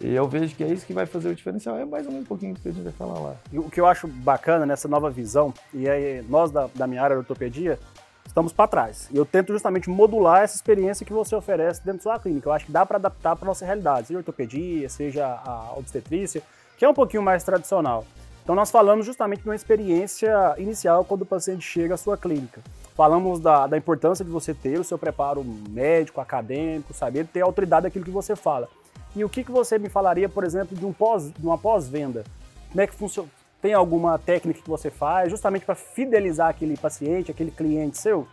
E 0.00 0.14
eu 0.14 0.28
vejo 0.28 0.54
que 0.54 0.62
é 0.62 0.68
isso 0.68 0.86
que 0.86 0.92
vai 0.92 1.06
fazer 1.06 1.28
o 1.28 1.34
diferencial. 1.34 1.76
É 1.76 1.84
mais 1.84 2.06
ou 2.06 2.12
menos 2.12 2.24
um 2.24 2.28
pouquinho 2.28 2.54
do 2.54 2.60
que 2.60 2.68
a 2.68 2.72
gente 2.72 2.84
vai 2.84 2.92
falar 2.92 3.18
lá. 3.18 3.34
E 3.52 3.58
o 3.58 3.68
que 3.68 3.80
eu 3.80 3.86
acho 3.86 4.06
bacana 4.06 4.64
nessa 4.64 4.86
nova 4.86 5.10
visão, 5.10 5.52
e 5.74 5.88
aí 5.88 6.24
nós 6.28 6.50
da, 6.50 6.68
da 6.74 6.86
minha 6.86 7.02
área 7.02 7.16
de 7.16 7.20
ortopedia, 7.20 7.78
estamos 8.26 8.52
para 8.52 8.68
trás. 8.68 9.08
E 9.10 9.16
eu 9.16 9.26
tento 9.26 9.52
justamente 9.52 9.90
modular 9.90 10.42
essa 10.42 10.54
experiência 10.54 11.04
que 11.04 11.12
você 11.12 11.34
oferece 11.34 11.84
dentro 11.84 11.98
da 11.98 12.02
sua 12.02 12.18
clínica. 12.18 12.48
Eu 12.48 12.52
acho 12.52 12.66
que 12.66 12.72
dá 12.72 12.86
para 12.86 12.96
adaptar 12.96 13.34
para 13.34 13.46
nossa 13.46 13.64
realidade, 13.64 14.06
seja 14.06 14.18
a 14.18 14.20
ortopedia, 14.20 14.88
seja 14.88 15.26
a 15.26 15.72
obstetrícia, 15.76 16.42
que 16.76 16.84
é 16.84 16.88
um 16.88 16.94
pouquinho 16.94 17.22
mais 17.22 17.42
tradicional. 17.42 18.04
Então 18.44 18.54
nós 18.54 18.70
falamos 18.70 19.04
justamente 19.04 19.42
de 19.42 19.48
uma 19.48 19.56
experiência 19.56 20.54
inicial 20.56 21.04
quando 21.04 21.22
o 21.22 21.26
paciente 21.26 21.66
chega 21.66 21.94
à 21.94 21.96
sua 21.98 22.16
clínica. 22.16 22.62
Falamos 22.94 23.40
da, 23.40 23.66
da 23.66 23.76
importância 23.76 24.24
de 24.24 24.30
você 24.30 24.54
ter 24.54 24.78
o 24.78 24.84
seu 24.84 24.96
preparo 24.98 25.44
médico, 25.44 26.20
acadêmico, 26.20 26.94
saber 26.94 27.26
ter 27.26 27.42
autoridade 27.42 27.82
daquilo 27.82 28.04
que 28.04 28.10
você 28.10 28.34
fala. 28.34 28.68
E 29.16 29.24
o 29.24 29.28
que, 29.28 29.42
que 29.42 29.50
você 29.50 29.78
me 29.78 29.88
falaria, 29.88 30.28
por 30.28 30.44
exemplo, 30.44 30.76
de, 30.76 30.84
um 30.84 30.92
pós, 30.92 31.32
de 31.32 31.46
uma 31.46 31.58
pós-venda? 31.58 32.24
Como 32.70 32.80
é 32.80 32.86
que 32.86 32.94
funciona? 32.94 33.28
Tem 33.60 33.74
alguma 33.74 34.18
técnica 34.18 34.60
que 34.62 34.68
você 34.68 34.90
faz 34.90 35.30
justamente 35.30 35.64
para 35.64 35.74
fidelizar 35.74 36.48
aquele 36.48 36.76
paciente, 36.76 37.30
aquele 37.30 37.50
cliente 37.50 37.98
seu? 37.98 38.28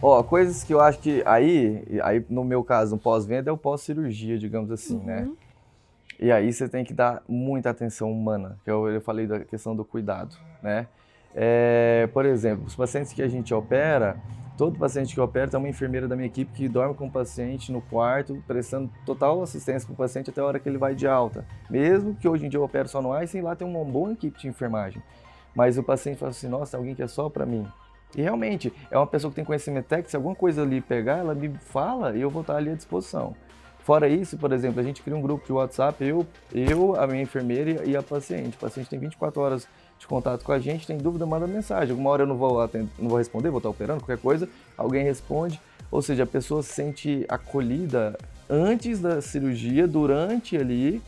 Ó, 0.00 0.22
coisas 0.22 0.64
que 0.64 0.72
eu 0.72 0.80
acho 0.80 0.98
que 0.98 1.22
aí, 1.26 1.84
aí 2.02 2.24
no 2.28 2.42
meu 2.42 2.64
caso, 2.64 2.96
no 2.96 3.00
pós-venda 3.00 3.50
é 3.50 3.52
o 3.52 3.56
pós-cirurgia, 3.56 4.38
digamos 4.38 4.70
assim, 4.70 4.98
né? 4.98 5.28
E 6.18 6.30
aí 6.30 6.52
você 6.52 6.68
tem 6.68 6.84
que 6.84 6.94
dar 6.94 7.22
muita 7.28 7.70
atenção 7.70 8.10
humana, 8.10 8.58
que 8.64 8.70
eu, 8.70 8.88
eu 8.88 9.00
falei 9.00 9.26
da 9.26 9.40
questão 9.40 9.76
do 9.76 9.84
cuidado, 9.84 10.36
né? 10.62 10.86
É, 11.34 12.08
por 12.12 12.26
exemplo, 12.26 12.64
os 12.66 12.74
pacientes 12.74 13.12
que 13.12 13.22
a 13.22 13.28
gente 13.28 13.52
opera, 13.54 14.16
todo 14.62 14.78
paciente 14.78 15.12
que 15.12 15.20
opera 15.20 15.50
tem 15.50 15.58
uma 15.58 15.68
enfermeira 15.68 16.06
da 16.06 16.14
minha 16.14 16.28
equipe 16.28 16.52
que 16.52 16.68
dorme 16.68 16.94
com 16.94 17.08
o 17.08 17.10
paciente 17.10 17.72
no 17.72 17.80
quarto, 17.80 18.40
prestando 18.46 18.88
total 19.04 19.42
assistência 19.42 19.84
para 19.88 19.94
o 19.94 19.96
paciente 19.96 20.30
até 20.30 20.40
a 20.40 20.44
hora 20.44 20.60
que 20.60 20.68
ele 20.68 20.78
vai 20.78 20.94
de 20.94 21.04
alta. 21.04 21.44
Mesmo 21.68 22.14
que 22.14 22.28
hoje 22.28 22.46
em 22.46 22.48
dia 22.48 22.58
eu 22.58 22.62
opero 22.62 22.86
só 22.86 23.02
no 23.02 23.10
sem 23.26 23.42
lá 23.42 23.56
tem 23.56 23.66
uma 23.66 23.84
boa 23.84 24.12
equipe 24.12 24.38
de 24.38 24.46
enfermagem. 24.46 25.02
Mas 25.52 25.78
o 25.78 25.82
paciente 25.82 26.18
fala 26.18 26.30
assim, 26.30 26.46
nossa, 26.46 26.76
alguém 26.76 26.94
que 26.94 27.02
é 27.02 27.08
só 27.08 27.28
para 27.28 27.44
mim. 27.44 27.66
E 28.16 28.22
realmente, 28.22 28.72
é 28.88 28.96
uma 28.96 29.04
pessoa 29.04 29.32
que 29.32 29.34
tem 29.34 29.44
conhecimento 29.44 29.86
técnico, 29.86 30.10
se 30.10 30.14
alguma 30.14 30.36
coisa 30.36 30.62
ali 30.62 30.80
pegar, 30.80 31.18
ela 31.18 31.34
me 31.34 31.48
fala 31.58 32.16
e 32.16 32.20
eu 32.20 32.30
vou 32.30 32.42
estar 32.42 32.54
ali 32.54 32.70
à 32.70 32.74
disposição. 32.76 33.34
Fora 33.80 34.08
isso, 34.08 34.38
por 34.38 34.52
exemplo, 34.52 34.78
a 34.78 34.84
gente 34.84 35.02
cria 35.02 35.16
um 35.16 35.20
grupo 35.20 35.44
de 35.44 35.52
WhatsApp, 35.52 36.04
eu, 36.04 36.24
eu, 36.54 36.94
a 36.94 37.04
minha 37.08 37.22
enfermeira 37.22 37.84
e 37.84 37.96
a 37.96 38.02
paciente. 38.02 38.56
O 38.56 38.60
paciente 38.60 38.88
tem 38.88 39.00
24 39.00 39.40
horas 39.40 39.68
de 40.02 40.06
contato 40.08 40.44
com 40.44 40.52
a 40.52 40.58
gente, 40.58 40.86
tem 40.86 40.98
dúvida, 40.98 41.24
manda 41.24 41.46
mensagem. 41.46 41.92
Alguma 41.92 42.10
hora 42.10 42.22
eu 42.24 42.26
não 42.26 42.36
vou, 42.36 42.60
atender, 42.60 42.88
não 42.98 43.08
vou 43.08 43.18
responder, 43.18 43.50
vou 43.50 43.58
estar 43.58 43.68
operando, 43.68 44.00
qualquer 44.00 44.18
coisa, 44.18 44.48
alguém 44.76 45.04
responde. 45.04 45.60
Ou 45.90 46.02
seja, 46.02 46.24
a 46.24 46.26
pessoa 46.26 46.62
se 46.62 46.72
sente 46.72 47.24
acolhida 47.28 48.18
antes 48.50 48.98
da 48.98 49.20
cirurgia, 49.20 49.86
durante 49.86 50.56
ali 50.56 51.00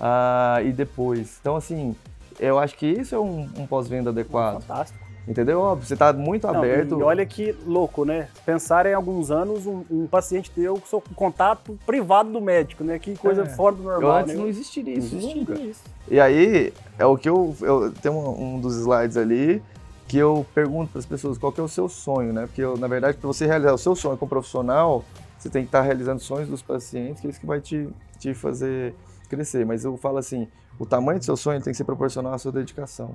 ah, 0.00 0.60
e 0.64 0.72
depois. 0.72 1.38
Então, 1.40 1.56
assim, 1.56 1.94
eu 2.40 2.58
acho 2.58 2.74
que 2.76 2.86
isso 2.86 3.14
é 3.14 3.18
um, 3.18 3.48
um 3.56 3.66
pós-venda 3.66 4.10
adequado. 4.10 4.62
Fantástico. 4.62 5.07
Entendeu? 5.28 5.60
Óbvio, 5.60 5.86
você 5.86 5.92
está 5.92 6.10
muito 6.12 6.46
Não, 6.46 6.54
aberto. 6.56 6.98
E 6.98 7.02
olha 7.02 7.26
que 7.26 7.54
louco, 7.66 8.04
né? 8.06 8.28
Pensar 8.46 8.86
em 8.86 8.94
alguns 8.94 9.30
anos 9.30 9.66
um, 9.66 9.84
um 9.90 10.06
paciente 10.06 10.50
teu 10.50 10.76
com 10.80 10.86
seu 10.86 11.02
contato 11.14 11.78
privado 11.84 12.32
do 12.32 12.40
médico, 12.40 12.82
né? 12.82 12.98
Que 12.98 13.14
coisa 13.14 13.42
É. 13.42 13.46
fora 13.46 13.76
do 13.76 13.82
Eu 13.82 13.90
normal, 14.00 14.16
antes 14.20 14.34
né? 14.34 14.40
não 14.40 14.48
existiria 14.48 14.94
isso 14.96 15.14
Não 15.14 15.20
existia 15.22 15.40
nunca. 15.40 15.54
isso. 15.60 15.82
E 16.10 16.18
aí, 16.18 16.72
é 16.98 17.04
o 17.04 17.18
que 17.18 17.28
eu, 17.28 17.54
eu 17.60 17.92
tenho 17.92 18.14
um, 18.14 18.54
um 18.54 18.60
dos 18.60 18.76
slides 18.76 19.18
ali 19.18 19.62
que 20.06 20.16
eu 20.16 20.46
pergunto 20.54 20.92
para 20.92 20.98
as 21.00 21.04
pessoas 21.04 21.36
qual 21.36 21.52
que 21.52 21.60
é 21.60 21.62
o 21.62 21.68
seu 21.68 21.86
sonho, 21.90 22.32
né? 22.32 22.46
Porque 22.46 22.62
eu, 22.62 22.78
na 22.78 22.88
verdade, 22.88 23.18
para 23.18 23.26
você 23.26 23.44
realizar 23.46 23.74
o 23.74 23.78
seu 23.78 23.94
sonho 23.94 24.16
como 24.16 24.30
profissional, 24.30 25.04
você 25.38 25.50
tem 25.50 25.60
que 25.62 25.68
estar 25.68 25.82
realizando 25.82 26.20
sonhos 26.22 26.48
dos 26.48 26.62
pacientes, 26.62 27.20
que 27.20 27.26
é 27.26 27.30
isso 27.30 27.38
que 27.38 27.44
vai 27.46 27.60
te, 27.60 27.86
te 28.18 28.32
fazer 28.32 28.94
crescer. 29.28 29.66
Mas 29.66 29.84
eu 29.84 29.94
falo 29.98 30.16
assim, 30.16 30.48
o 30.78 30.86
tamanho 30.86 31.18
do 31.18 31.24
seu 31.26 31.36
sonho 31.36 31.60
tem 31.60 31.70
que 31.70 31.76
ser 31.76 31.84
proporcional 31.84 32.32
à 32.32 32.38
sua 32.38 32.50
dedicação. 32.50 33.14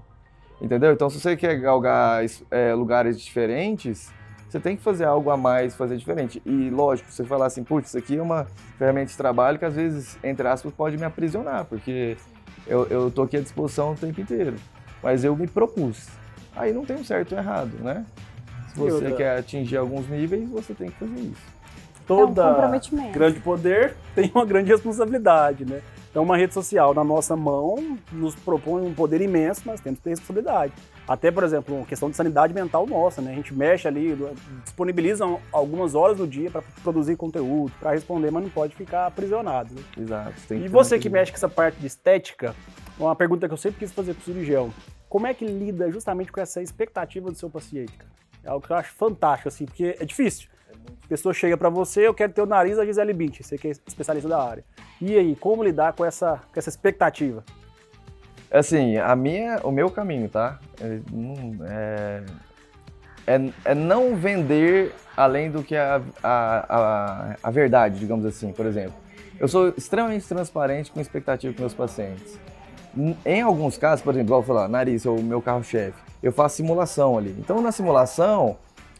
Entendeu? 0.62 0.94
Então, 0.94 1.10
se 1.10 1.20
você 1.20 1.36
quer 1.36 1.60
galgar 1.60 2.24
é, 2.50 2.74
lugares 2.74 3.20
diferentes, 3.20 4.12
você 4.50 4.60
tem 4.60 4.78
que 4.78 4.84
fazer 4.84 5.06
algo 5.06 5.30
a 5.30 5.38
mais, 5.38 5.76
fazer 5.76 5.98
diferente. 5.98 6.42
E, 6.46 6.70
lógico, 6.70 7.12
você 7.12 7.24
falar 7.24 7.48
assim, 7.48 7.64
putz, 7.64 7.90
isso 7.90 7.98
aqui 7.98 8.18
é 8.18 8.22
uma 8.22 8.46
ferramenta 8.78 9.08
de 9.08 9.18
trabalho 9.18 9.58
que 9.58 9.66
às 9.66 9.76
vezes, 9.76 10.18
entre 10.24 10.48
aspas, 10.48 10.72
pode 10.72 10.98
me 10.98 11.04
aprisionar, 11.04 11.66
porque 11.66 12.16
eu, 12.68 12.86
eu 12.88 13.12
tô 13.12 13.24
aqui 13.24 13.38
à 13.38 13.42
disposição 13.42 13.94
o 13.94 13.96
tempo 13.96 14.22
inteiro. 14.22 14.56
Mas 15.02 15.24
eu 15.24 15.36
me 15.36 15.48
propus. 15.48 16.08
Aí 16.56 16.72
não 16.72 16.86
tem 16.86 16.96
um 16.96 17.04
certo 17.04 17.34
ou 17.34 17.38
errado, 17.40 17.72
né? 17.82 18.06
Se 18.74 18.80
você 18.80 19.12
quer 19.12 19.40
atingir 19.40 19.78
alguns 19.78 20.08
níveis, 20.08 20.48
você 20.50 20.74
tem 20.74 20.90
que 20.90 20.98
fazer 20.98 21.20
isso. 21.20 21.54
Toda 22.06 22.44
é 22.44 22.46
um 22.92 23.12
grande 23.12 23.40
poder 23.40 23.96
tem 24.14 24.32
uma 24.34 24.46
grande 24.46 24.70
responsabilidade, 24.70 25.66
né? 25.66 25.82
Então, 26.14 26.22
uma 26.22 26.38
rede 26.38 26.54
social 26.54 26.94
na 26.94 27.04
nossa 27.04 27.36
mão 27.36 27.98
nos 28.12 28.36
propõe 28.36 28.84
um 28.84 28.94
poder 28.94 29.20
imenso, 29.20 29.64
mas 29.66 29.82
temos 29.82 29.98
que 29.98 30.04
ter 30.04 30.12
responsabilidade. 30.12 30.72
Até, 31.08 31.32
por 31.32 31.44
exemplo, 31.44 31.76
uma 31.76 31.88
questão 31.88 32.08
de 32.08 32.16
sanidade 32.16 32.54
mental 32.54 32.86
nossa, 32.86 33.20
né? 33.20 33.32
A 33.32 33.34
gente 33.34 33.52
mexe 33.52 33.88
ali, 33.88 34.16
disponibiliza 34.64 35.26
algumas 35.52 35.96
horas 35.96 36.18
do 36.18 36.28
dia 36.28 36.52
para 36.52 36.62
produzir 36.84 37.16
conteúdo, 37.16 37.74
para 37.80 37.94
responder, 37.94 38.30
mas 38.30 38.44
não 38.44 38.50
pode 38.52 38.76
ficar 38.76 39.08
aprisionado. 39.08 39.74
Né? 39.74 39.82
Exato. 39.98 40.54
e 40.54 40.68
você 40.68 41.00
que 41.00 41.10
mexe 41.10 41.32
com 41.32 41.38
essa 41.38 41.50
parte 41.50 41.80
de 41.80 41.88
estética, 41.88 42.54
uma 43.00 43.16
pergunta 43.16 43.48
que 43.48 43.54
eu 43.56 43.58
sempre 43.58 43.80
quis 43.80 43.92
fazer 43.92 44.14
para 44.14 44.22
o 44.22 44.24
cirurgião. 44.26 44.72
Como 45.10 45.26
é 45.26 45.34
que 45.34 45.44
lida 45.44 45.92
justamente 45.92 46.32
com 46.32 46.40
essa 46.40 46.62
expectativa 46.62 47.32
do 47.32 47.36
seu 47.36 47.50
paciente? 47.50 47.98
É 48.44 48.50
algo 48.50 48.64
que 48.64 48.72
eu 48.72 48.78
acho 48.78 48.94
fantástico, 48.94 49.48
assim, 49.48 49.66
porque 49.66 49.98
é 50.00 50.06
difícil. 50.06 50.48
A 51.06 51.08
pessoa 51.08 51.34
chega 51.34 51.58
para 51.58 51.70
você, 51.70 52.08
eu 52.08 52.14
quero 52.14 52.34
ter 52.34 52.42
o 52.42 52.46
nariz 52.46 52.78
da 52.78 52.86
Gisele 52.86 53.14
Bündchen, 53.14 53.42
você 53.44 53.58
que 53.58 53.68
é 53.68 53.72
especialista 53.72 54.30
da 54.30 54.44
área. 54.44 54.64
E 55.06 55.18
aí, 55.18 55.36
como 55.36 55.62
lidar 55.62 55.92
com 55.92 56.06
essa, 56.06 56.40
com 56.54 56.58
essa 56.58 56.70
expectativa? 56.70 57.44
Assim, 58.50 58.96
a 58.96 59.14
minha, 59.18 59.60
o 59.62 59.70
meu 59.70 59.92
caminho, 59.92 60.30
tá? 60.30 60.58
É, 60.80 61.00
é, 61.68 63.36
é, 63.36 63.50
é 63.66 63.76
não 63.76 64.16
vender 64.16 64.94
além 65.18 65.52
do 65.52 65.62
que 65.62 65.76
a, 65.76 66.02
a, 66.24 66.66
a, 66.70 67.36
a, 67.44 67.52
verdade, 67.52 68.00
digamos 68.00 68.26
assim, 68.26 68.54
por 68.54 68.66
exemplo. 68.66 68.94
Eu 69.38 69.50
sou 69.50 69.74
extremamente 69.76 70.26
transparente 70.26 70.90
com 70.90 71.02
expectativa 71.02 71.54
com 71.54 71.60
meus 71.60 71.74
pacientes. 71.74 72.40
Em 73.26 73.42
alguns 73.42 73.78
casos, 73.78 74.02
por 74.02 74.14
exemplo, 74.14 74.36
vou 74.36 74.44
falar, 74.44 74.70
nariz 74.70 75.06
é 75.06 75.10
o 75.10 75.22
meu 75.22 75.42
carro-chefe, 75.42 76.00
eu 76.22 76.32
faço 76.32 76.56
simulação 76.56 77.18
ali. 77.18 77.36
Então, 77.38 77.62
na 77.62 77.74
simulação, 77.74 78.56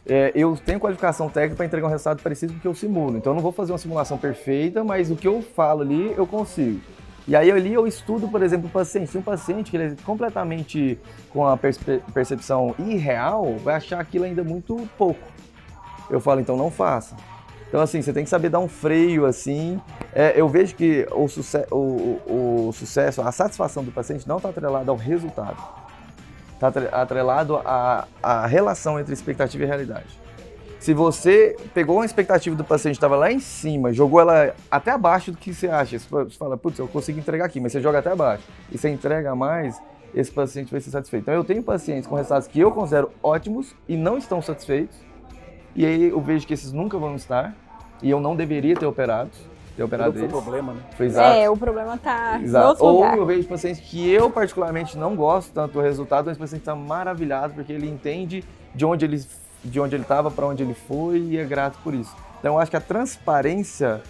é, 0.06 0.32
eu 0.34 0.56
tenho 0.56 0.78
qualificação 0.78 1.30
técnica 1.30 1.56
para 1.56 1.66
entregar 1.66 1.86
um 1.86 1.90
resultado 1.90 2.22
parecido 2.22 2.52
com 2.52 2.58
o 2.58 2.62
que 2.62 2.68
eu 2.68 2.74
simulo. 2.74 3.16
Então 3.16 3.32
eu 3.32 3.34
não 3.34 3.42
vou 3.42 3.52
fazer 3.52 3.72
uma 3.72 3.78
simulação 3.78 4.18
perfeita, 4.18 4.84
mas 4.84 5.10
o 5.10 5.16
que 5.16 5.26
eu 5.26 5.40
falo 5.40 5.80
ali 5.80 6.12
eu 6.16 6.26
consigo. 6.26 6.80
E 7.26 7.34
aí 7.34 7.50
ali 7.50 7.72
eu 7.72 7.86
estudo, 7.86 8.28
por 8.28 8.42
exemplo, 8.42 8.66
o 8.66 8.70
paciente. 8.70 9.10
Se 9.10 9.16
um 9.16 9.22
paciente 9.22 9.70
que 9.70 9.76
ele 9.78 9.94
é 9.94 9.96
completamente 10.04 10.98
com 11.30 11.46
a 11.46 11.56
percepção 11.56 12.74
irreal, 12.78 13.56
vai 13.58 13.76
achar 13.76 13.98
aquilo 13.98 14.26
ainda 14.26 14.44
muito 14.44 14.76
pouco. 14.98 15.26
Eu 16.10 16.20
falo, 16.20 16.40
então 16.40 16.54
não 16.54 16.70
faça. 16.70 17.16
Então 17.66 17.80
assim, 17.80 18.02
você 18.02 18.12
tem 18.12 18.24
que 18.24 18.30
saber 18.30 18.50
dar 18.50 18.58
um 18.58 18.68
freio 18.68 19.24
assim. 19.24 19.80
É, 20.12 20.34
eu 20.36 20.46
vejo 20.50 20.74
que 20.74 21.08
o, 21.12 21.26
suce 21.28 21.64
o, 21.70 22.20
o, 22.26 22.66
o 22.68 22.72
sucesso, 22.74 23.22
a 23.22 23.32
satisfação 23.32 23.82
do 23.82 23.90
paciente 23.90 24.28
não 24.28 24.36
está 24.36 24.50
atrelada 24.50 24.90
ao 24.90 24.96
resultado 24.98 25.83
está 26.68 27.00
atrelado 27.00 27.56
à, 27.64 28.06
à 28.22 28.46
relação 28.46 28.98
entre 28.98 29.12
expectativa 29.12 29.64
e 29.64 29.66
realidade. 29.66 30.24
Se 30.78 30.92
você 30.92 31.56
pegou 31.72 31.96
uma 31.96 32.04
expectativa 32.04 32.54
do 32.54 32.62
paciente, 32.62 32.96
estava 32.96 33.16
lá 33.16 33.32
em 33.32 33.40
cima, 33.40 33.90
jogou 33.92 34.20
ela 34.20 34.54
até 34.70 34.90
abaixo 34.90 35.32
do 35.32 35.38
que 35.38 35.54
você 35.54 35.66
acha, 35.66 35.98
você 35.98 36.36
fala, 36.38 36.58
putz, 36.58 36.78
eu 36.78 36.86
consigo 36.86 37.18
entregar 37.18 37.46
aqui, 37.46 37.58
mas 37.58 37.72
você 37.72 37.80
joga 37.80 38.00
até 38.00 38.10
abaixo, 38.10 38.44
e 38.70 38.76
você 38.76 38.90
entrega 38.90 39.34
mais, 39.34 39.80
esse 40.14 40.30
paciente 40.30 40.70
vai 40.70 40.82
ser 40.82 40.90
satisfeito. 40.90 41.22
Então 41.22 41.32
eu 41.32 41.42
tenho 41.42 41.62
pacientes 41.62 42.06
com 42.06 42.14
resultados 42.14 42.46
que 42.46 42.60
eu 42.60 42.70
considero 42.70 43.10
ótimos 43.22 43.74
e 43.88 43.96
não 43.96 44.18
estão 44.18 44.42
satisfeitos, 44.42 44.96
e 45.74 45.86
aí 45.86 46.10
eu 46.10 46.20
vejo 46.20 46.46
que 46.46 46.52
esses 46.52 46.70
nunca 46.70 46.98
vão 46.98 47.14
estar, 47.14 47.54
e 48.02 48.10
eu 48.10 48.20
não 48.20 48.36
deveria 48.36 48.76
ter 48.76 48.84
operado 48.84 49.30
ter 49.76 49.82
operado 49.82 50.12
Foi 50.12 50.26
o 50.26 50.28
problema, 50.28 50.72
né? 50.74 50.80
Foi 50.96 51.06
exato. 51.06 51.38
É, 51.38 51.50
o 51.50 51.56
problema 51.56 51.98
tá 51.98 52.40
exato. 52.42 52.84
Ou 52.84 52.96
lugar. 52.96 53.16
eu 53.16 53.26
vejo 53.26 53.48
pacientes 53.48 53.80
que 53.80 54.10
eu 54.10 54.30
particularmente 54.30 54.96
não 54.96 55.14
gosto 55.16 55.52
tanto 55.52 55.72
do 55.72 55.80
resultado, 55.80 56.26
mas 56.26 56.36
o 56.36 56.40
paciente 56.40 56.62
está 56.62 56.74
maravilhado 56.74 57.54
porque 57.54 57.72
ele 57.72 57.88
entende 57.88 58.44
de 58.74 58.84
onde 58.84 59.04
ele 59.04 59.24
de 59.64 59.80
onde 59.80 59.96
ele 59.96 60.02
estava 60.02 60.30
para 60.30 60.46
onde 60.46 60.62
ele 60.62 60.74
foi 60.74 61.18
e 61.18 61.38
é 61.38 61.44
grato 61.44 61.78
por 61.82 61.94
isso. 61.94 62.14
Então 62.38 62.54
eu 62.54 62.58
acho 62.58 62.70
que 62.70 62.76
a 62.76 62.80
transparência 62.80 64.02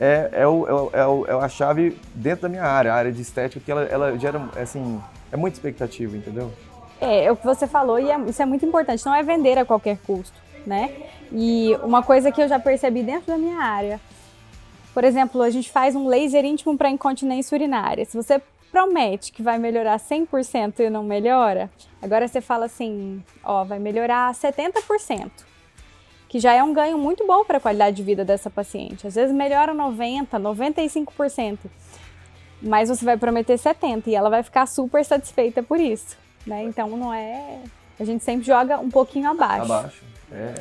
é, 0.00 0.30
é, 0.32 0.46
o, 0.46 0.66
é, 0.66 0.72
o, 0.72 0.90
é, 0.92 1.06
o, 1.06 1.26
é 1.26 1.44
a 1.44 1.48
chave 1.48 1.96
dentro 2.14 2.42
da 2.42 2.48
minha 2.48 2.64
área, 2.64 2.92
a 2.92 2.96
área 2.96 3.12
de 3.12 3.20
estética, 3.20 3.64
que 3.64 3.70
ela, 3.70 3.82
ela 3.84 4.18
gera, 4.18 4.40
assim, 4.60 5.00
é 5.30 5.36
muita 5.36 5.56
expectativa, 5.56 6.16
entendeu? 6.16 6.50
É, 7.00 7.26
é 7.26 7.32
o 7.32 7.36
que 7.36 7.44
você 7.44 7.66
falou 7.66 8.00
e 8.00 8.10
é, 8.10 8.18
isso 8.20 8.42
é 8.42 8.46
muito 8.46 8.64
importante, 8.64 9.04
não 9.04 9.14
é 9.14 9.22
vender 9.22 9.58
a 9.58 9.64
qualquer 9.64 9.98
custo, 9.98 10.34
né? 10.66 10.90
E 11.30 11.76
uma 11.82 12.02
coisa 12.02 12.32
que 12.32 12.42
eu 12.42 12.48
já 12.48 12.58
percebi 12.58 13.02
dentro 13.02 13.26
da 13.26 13.38
minha 13.38 13.60
área, 13.60 14.00
por 14.92 15.04
exemplo, 15.04 15.42
a 15.42 15.50
gente 15.50 15.70
faz 15.70 15.94
um 15.94 16.06
laser 16.06 16.44
íntimo 16.44 16.76
para 16.76 16.90
incontinência 16.90 17.54
urinária. 17.56 18.04
Se 18.04 18.16
você 18.16 18.40
promete 18.70 19.32
que 19.32 19.42
vai 19.42 19.58
melhorar 19.58 19.98
100% 19.98 20.80
e 20.80 20.90
não 20.90 21.04
melhora, 21.04 21.70
agora 22.00 22.26
você 22.26 22.40
fala 22.40 22.66
assim, 22.66 23.22
ó, 23.44 23.64
vai 23.64 23.78
melhorar 23.78 24.32
70%, 24.32 25.30
que 26.28 26.40
já 26.40 26.54
é 26.54 26.62
um 26.62 26.72
ganho 26.72 26.96
muito 26.96 27.26
bom 27.26 27.44
para 27.44 27.58
a 27.58 27.60
qualidade 27.60 27.96
de 27.96 28.02
vida 28.02 28.24
dessa 28.24 28.48
paciente. 28.48 29.06
Às 29.06 29.14
vezes 29.14 29.34
melhora 29.34 29.74
90, 29.74 30.38
95%, 30.40 31.58
mas 32.62 32.88
você 32.88 33.04
vai 33.04 33.16
prometer 33.16 33.58
70 33.58 34.08
e 34.08 34.14
ela 34.14 34.30
vai 34.30 34.42
ficar 34.42 34.66
super 34.66 35.04
satisfeita 35.04 35.62
por 35.62 35.78
isso, 35.78 36.16
né? 36.46 36.62
Então 36.64 36.88
não 36.96 37.12
é, 37.12 37.60
a 38.00 38.04
gente 38.04 38.24
sempre 38.24 38.46
joga 38.46 38.78
um 38.78 38.90
pouquinho 38.90 39.30
abaixo. 39.30 39.72
Abaixo. 39.72 40.02
É. 40.32 40.54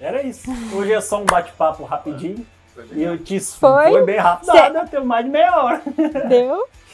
Era 0.00 0.22
isso. 0.22 0.48
Hoje 0.72 0.92
é 0.92 1.00
só 1.00 1.20
um 1.20 1.24
bate-papo 1.24 1.82
rapidinho. 1.82 2.46
E 2.92 3.02
eu 3.02 3.18
te 3.18 3.40
foi, 3.40 3.90
foi 3.90 4.04
bem 4.04 4.18
rápido. 4.18 4.46
Cê... 4.46 4.52
Nada, 4.52 4.84
deu 4.84 5.04
mais 5.04 5.24
de 5.24 5.30
meia 5.30 5.56
hora. 5.56 5.82
Deu? 6.28 6.66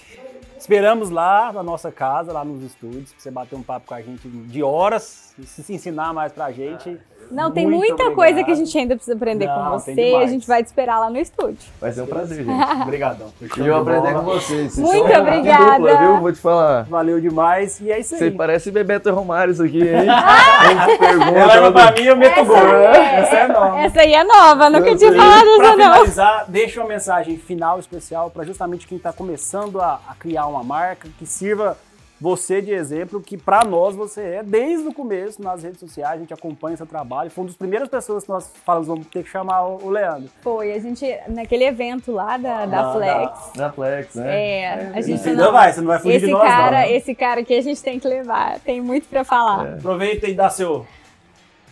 Esperamos 0.65 1.11
lá 1.11 1.53
na 1.53 1.63
nossa 1.63 1.93
casa, 1.93 2.33
lá 2.33 2.43
nos 2.43 2.63
estúdios, 2.63 3.13
pra 3.13 3.21
você 3.21 3.31
bater 3.31 3.55
um 3.55 3.63
papo 3.63 3.89
com 3.89 3.93
a 3.93 4.01
gente 4.01 4.27
de 4.27 4.63
horas, 4.63 5.35
se 5.45 5.75
ensinar 5.75 6.15
mais 6.15 6.33
pra 6.33 6.51
gente. 6.53 6.99
Não, 7.31 7.51
tem 7.51 7.65
Muito 7.65 7.79
muita 7.79 7.95
obrigado. 7.95 8.15
coisa 8.15 8.45
que 8.45 8.51
a 8.51 8.55
gente 8.55 8.79
ainda 8.79 8.95
precisa 8.95 9.17
aprender 9.17 9.47
Não, 9.47 9.55
com 9.55 9.71
você. 9.79 10.15
A 10.23 10.27
gente 10.27 10.47
vai 10.47 10.63
te 10.63 10.67
esperar 10.67 11.01
lá 11.01 11.11
no 11.11 11.19
estúdio. 11.19 11.59
Vai 11.81 11.93
ser 11.93 12.03
um 12.03 12.07
prazer, 12.07 12.45
gente. 12.45 12.65
Obrigadão. 12.83 13.33
E 13.41 13.67
eu 13.67 13.77
aprender 13.77 14.13
com 14.15 14.23
vocês. 14.23 14.79
Muito 14.79 15.13
obrigada. 15.13 15.79
Dupla, 15.79 15.97
viu? 15.97 16.21
Vou 16.21 16.33
te 16.33 16.39
falar. 16.39 16.83
Valeu 16.85 17.21
demais. 17.21 17.81
E 17.81 17.91
é 17.91 17.99
isso 17.99 18.15
aí. 18.15 18.21
Você 18.21 18.31
parece 18.31 18.71
Bebeto 18.71 19.11
Romário 19.13 19.53
isso 19.53 19.63
aqui, 19.63 19.81
hein? 19.81 20.07
pergunta, 20.99 21.39
Ela 21.39 21.73
pra 21.73 21.93
mim, 21.93 22.03
eu 22.03 22.17
meto 22.17 22.45
gol. 22.45 22.57
É, 22.57 23.21
essa 23.21 23.37
é 23.37 23.49
nova. 23.49 23.81
Essa 23.81 24.01
aí 24.01 24.15
é 24.15 24.25
nova, 24.25 24.71
nunca 24.71 24.97
tinha 24.97 25.13
falado 25.13 25.49
essa 25.49 25.59
não. 25.59 25.59
Pra 25.59 25.73
finalizar, 25.73 26.45
deixa 26.49 26.81
uma 26.81 26.89
mensagem 26.89 27.37
final 27.39 27.79
especial 27.79 28.31
para 28.31 28.45
justamente 28.45 28.87
quem 28.87 28.99
está 28.99 29.13
começando 29.13 29.81
a, 29.81 30.01
a 30.09 30.15
criar 30.15 30.47
uma 30.55 30.65
marca 30.65 31.09
que 31.19 31.27
sirva 31.27 31.77
você 32.21 32.63
de 32.63 32.73
exemplo, 32.73 33.21
que 33.21 33.37
para 33.37 33.65
nós 33.65 33.95
você 33.95 34.21
é, 34.21 34.43
desde 34.43 34.89
o 34.89 34.95
começo, 34.95 35.43
nas 35.43 35.63
redes 35.63 35.81
sociais, 35.81 36.15
a 36.15 36.19
gente 36.19 36.33
acompanha 36.33 36.77
seu 36.77 36.87
trabalho. 36.87 37.31
Foi 37.31 37.43
uma 37.43 37.49
das 37.49 37.57
primeiras 37.57 37.89
pessoas 37.89 38.25
que 38.25 38.31
nós 38.31 38.51
falamos, 38.65 38.89
vamos 38.89 39.07
ter 39.09 39.25
que 39.25 39.29
chamar 39.29 39.63
o 39.67 39.91
Leandro. 39.91 40.31
Foi, 40.41 40.73
a 40.73 40.79
gente, 40.79 41.05
naquele 41.29 41.65
evento 41.65 42.13
lá 42.13 42.37
da, 42.37 42.67
da 42.67 42.81
ah, 42.81 42.93
Flex. 42.93 43.53
Da, 43.55 43.67
da, 43.67 43.73
Flex, 43.73 44.15
né? 44.15 44.43
É, 44.43 44.93
a 44.95 45.01
gente 45.01 45.29
não, 45.31 45.45
não 45.45 45.53
vai, 45.53 45.73
você 45.73 45.81
não 45.81 45.89
vai 45.89 45.99
fugir 45.99 46.17
esse 46.17 46.27
de 46.27 46.33
nós, 46.33 46.43
cara, 46.43 46.81
não. 46.81 46.89
Esse 46.89 47.15
cara 47.15 47.45
que 47.45 47.55
a 47.55 47.61
gente 47.61 47.83
tem 47.83 47.99
que 47.99 48.09
levar, 48.09 48.59
tem 48.61 48.81
muito 48.81 49.09
para 49.09 49.25
falar. 49.25 49.67
É. 49.67 49.75
Aproveita 49.75 50.27
e 50.29 50.35
dá 50.35 50.49
seu, 50.49 50.87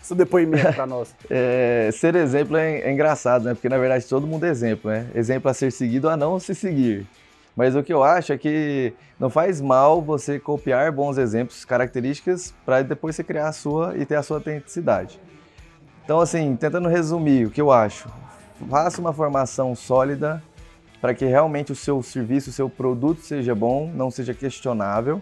seu 0.03 0.17
depoimento 0.17 0.73
para 0.75 0.87
nós. 0.87 1.15
É, 1.31 1.89
ser 1.93 2.15
exemplo 2.15 2.57
é, 2.57 2.81
é 2.81 2.93
engraçado, 2.93 3.45
né? 3.45 3.55
Porque 3.55 3.69
na 3.69 3.79
verdade 3.79 4.05
todo 4.07 4.27
mundo 4.27 4.45
é 4.45 4.51
exemplo, 4.51 4.91
né? 4.91 5.07
Exemplo 5.15 5.51
a 5.51 5.55
ser 5.55 5.73
seguido 5.73 6.09
ou 6.09 6.13
a 6.13 6.17
não 6.17 6.39
se 6.39 6.55
seguir. 6.55 7.07
Mas 7.55 7.77
o 7.77 7.83
que 7.83 7.93
eu 7.93 8.03
acho 8.03 8.33
é 8.33 8.39
que 8.39 8.95
não 9.21 9.29
faz 9.29 9.61
mal 9.61 10.01
você 10.01 10.39
copiar 10.39 10.91
bons 10.91 11.19
exemplos, 11.19 11.65
características, 11.65 12.55
para 12.65 12.83
depois 12.83 13.15
você 13.15 13.23
criar 13.23 13.49
a 13.49 13.53
sua 13.53 13.97
e 13.97 14.07
ter 14.07 14.17
a 14.17 14.23
sua 14.23 14.39
autenticidade. 14.39 15.21
Então, 16.05 16.21
assim, 16.21 16.57
tentando 16.57 16.89
resumir 16.89 17.47
o 17.47 17.51
que 17.51 17.61
eu 17.61 17.71
acho, 17.71 18.09
faça 18.69 19.01
uma 19.01 19.13
formação 19.13 19.75
sólida 19.75 20.43
para 21.01 21.15
que 21.15 21.25
realmente 21.25 21.73
o 21.73 21.75
seu 21.75 22.03
serviço, 22.03 22.51
o 22.51 22.53
seu 22.53 22.71
produto 22.71 23.21
seja 23.21 23.55
bom, 23.55 23.91
não 23.95 24.11
seja 24.11 24.33
questionável, 24.33 25.21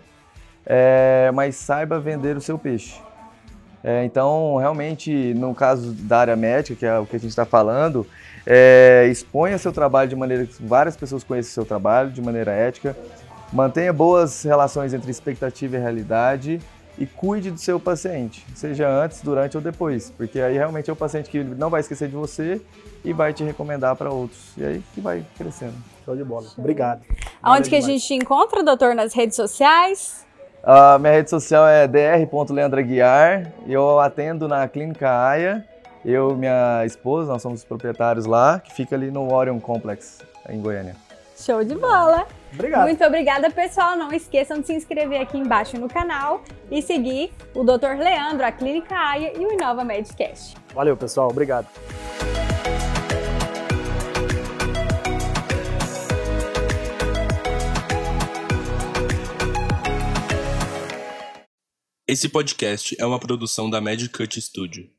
é, 0.65 1.31
mas 1.35 1.57
saiba 1.57 1.99
vender 1.99 2.37
o 2.37 2.41
seu 2.41 2.59
peixe. 2.59 3.01
É, 3.83 4.05
então, 4.05 4.57
realmente, 4.57 5.33
no 5.35 5.55
caso 5.55 5.93
da 5.93 6.19
área 6.19 6.37
médica, 6.37 6.79
que 6.79 6.87
é 6.87 6.99
o 6.99 7.07
que 7.07 7.17
a 7.17 7.19
gente 7.19 7.31
está 7.31 7.47
falando, 7.47 8.07
é, 8.47 9.07
exponha 9.11 9.59
seu 9.59 9.73
trabalho 9.73 10.09
de 10.09 10.17
maneira 10.17 10.47
que 10.47 10.63
várias 10.63 10.97
pessoas 10.97 11.25
conheçam 11.25 11.53
seu 11.53 11.65
trabalho, 11.65 12.11
de 12.11 12.23
maneira 12.23 12.53
ética. 12.53 12.97
Mantenha 13.53 13.93
boas 13.93 14.43
relações 14.43 14.95
entre 14.95 15.11
expectativa 15.11 15.77
e 15.77 15.81
realidade 15.81 16.61
e 16.99 17.07
cuide 17.07 17.51
do 17.51 17.59
seu 17.59 17.81
paciente, 17.81 18.45
seja 18.55 18.89
antes, 18.89 19.23
durante 19.23 19.57
ou 19.57 19.63
depois, 19.63 20.11
porque 20.11 20.41
aí 20.41 20.55
realmente 20.55 20.91
é 20.91 20.93
o 20.93 20.97
paciente 20.97 21.31
que 21.31 21.43
não 21.43 21.71
vai 21.71 21.81
esquecer 21.81 22.09
de 22.09 22.15
você 22.15 22.61
e 23.05 23.13
vai 23.13 23.33
te 23.33 23.43
recomendar 23.43 23.97
para 23.97 24.11
outros. 24.11 24.53
E 24.57 24.65
aí 24.65 24.83
que 24.95 25.01
vai 25.01 25.25
crescendo. 25.37 25.75
Show 26.05 26.15
de 26.15 26.23
bola. 26.23 26.47
Obrigado. 26.59 27.01
Aonde 27.43 27.71
que 27.71 27.77
a 27.77 27.81
gente 27.81 28.07
te 28.07 28.15
encontra, 28.15 28.63
doutor, 28.63 28.95
nas 28.95 29.15
redes 29.15 29.35
sociais? 29.35 30.27
A 30.63 30.99
minha 30.99 31.15
rede 31.15 31.31
social 31.31 31.67
é 31.67 31.89
dr.leandraguiar. 31.89 33.51
Eu 33.67 33.99
atendo 33.99 34.47
na 34.47 34.69
Clínica 34.69 35.11
AIA. 35.11 35.65
Eu 36.05 36.31
e 36.31 36.35
minha 36.35 36.83
esposa, 36.87 37.31
nós 37.31 37.43
somos 37.43 37.63
proprietários 37.63 38.25
lá, 38.25 38.59
que 38.59 38.73
fica 38.73 38.97
ali 38.97 39.11
no 39.11 39.33
Orion 39.33 39.61
Complex, 39.61 40.21
em 40.49 40.61
Goiânia. 40.61 40.97
Show 41.37 41.63
de 41.63 41.75
bola! 41.75 42.27
Obrigado. 42.53 42.83
Muito 42.83 43.05
obrigada, 43.05 43.51
pessoal. 43.51 43.97
Não 43.97 44.13
esqueçam 44.13 44.61
de 44.61 44.67
se 44.67 44.75
inscrever 44.75 45.21
aqui 45.21 45.39
embaixo 45.39 45.79
no 45.79 45.89
canal 45.89 46.43
e 46.71 46.81
seguir 46.83 47.33
o 47.55 47.63
Dr. 47.63 47.99
Leandro, 47.99 48.45
a 48.45 48.51
Clínica 48.51 48.95
AIA 48.95 49.39
e 49.39 49.47
o 49.47 49.53
Inova 49.53 49.85
Medcast. 49.85 50.57
Valeu, 50.75 50.97
pessoal. 50.97 51.29
Obrigado. 51.29 51.67
Esse 62.07 62.29
podcast 62.29 62.97
é 62.99 63.07
uma 63.07 63.21
produção 63.21 63.71
da 63.71 63.81
Magic 63.81 64.09
Cut 64.13 64.41
Studio. 64.41 64.91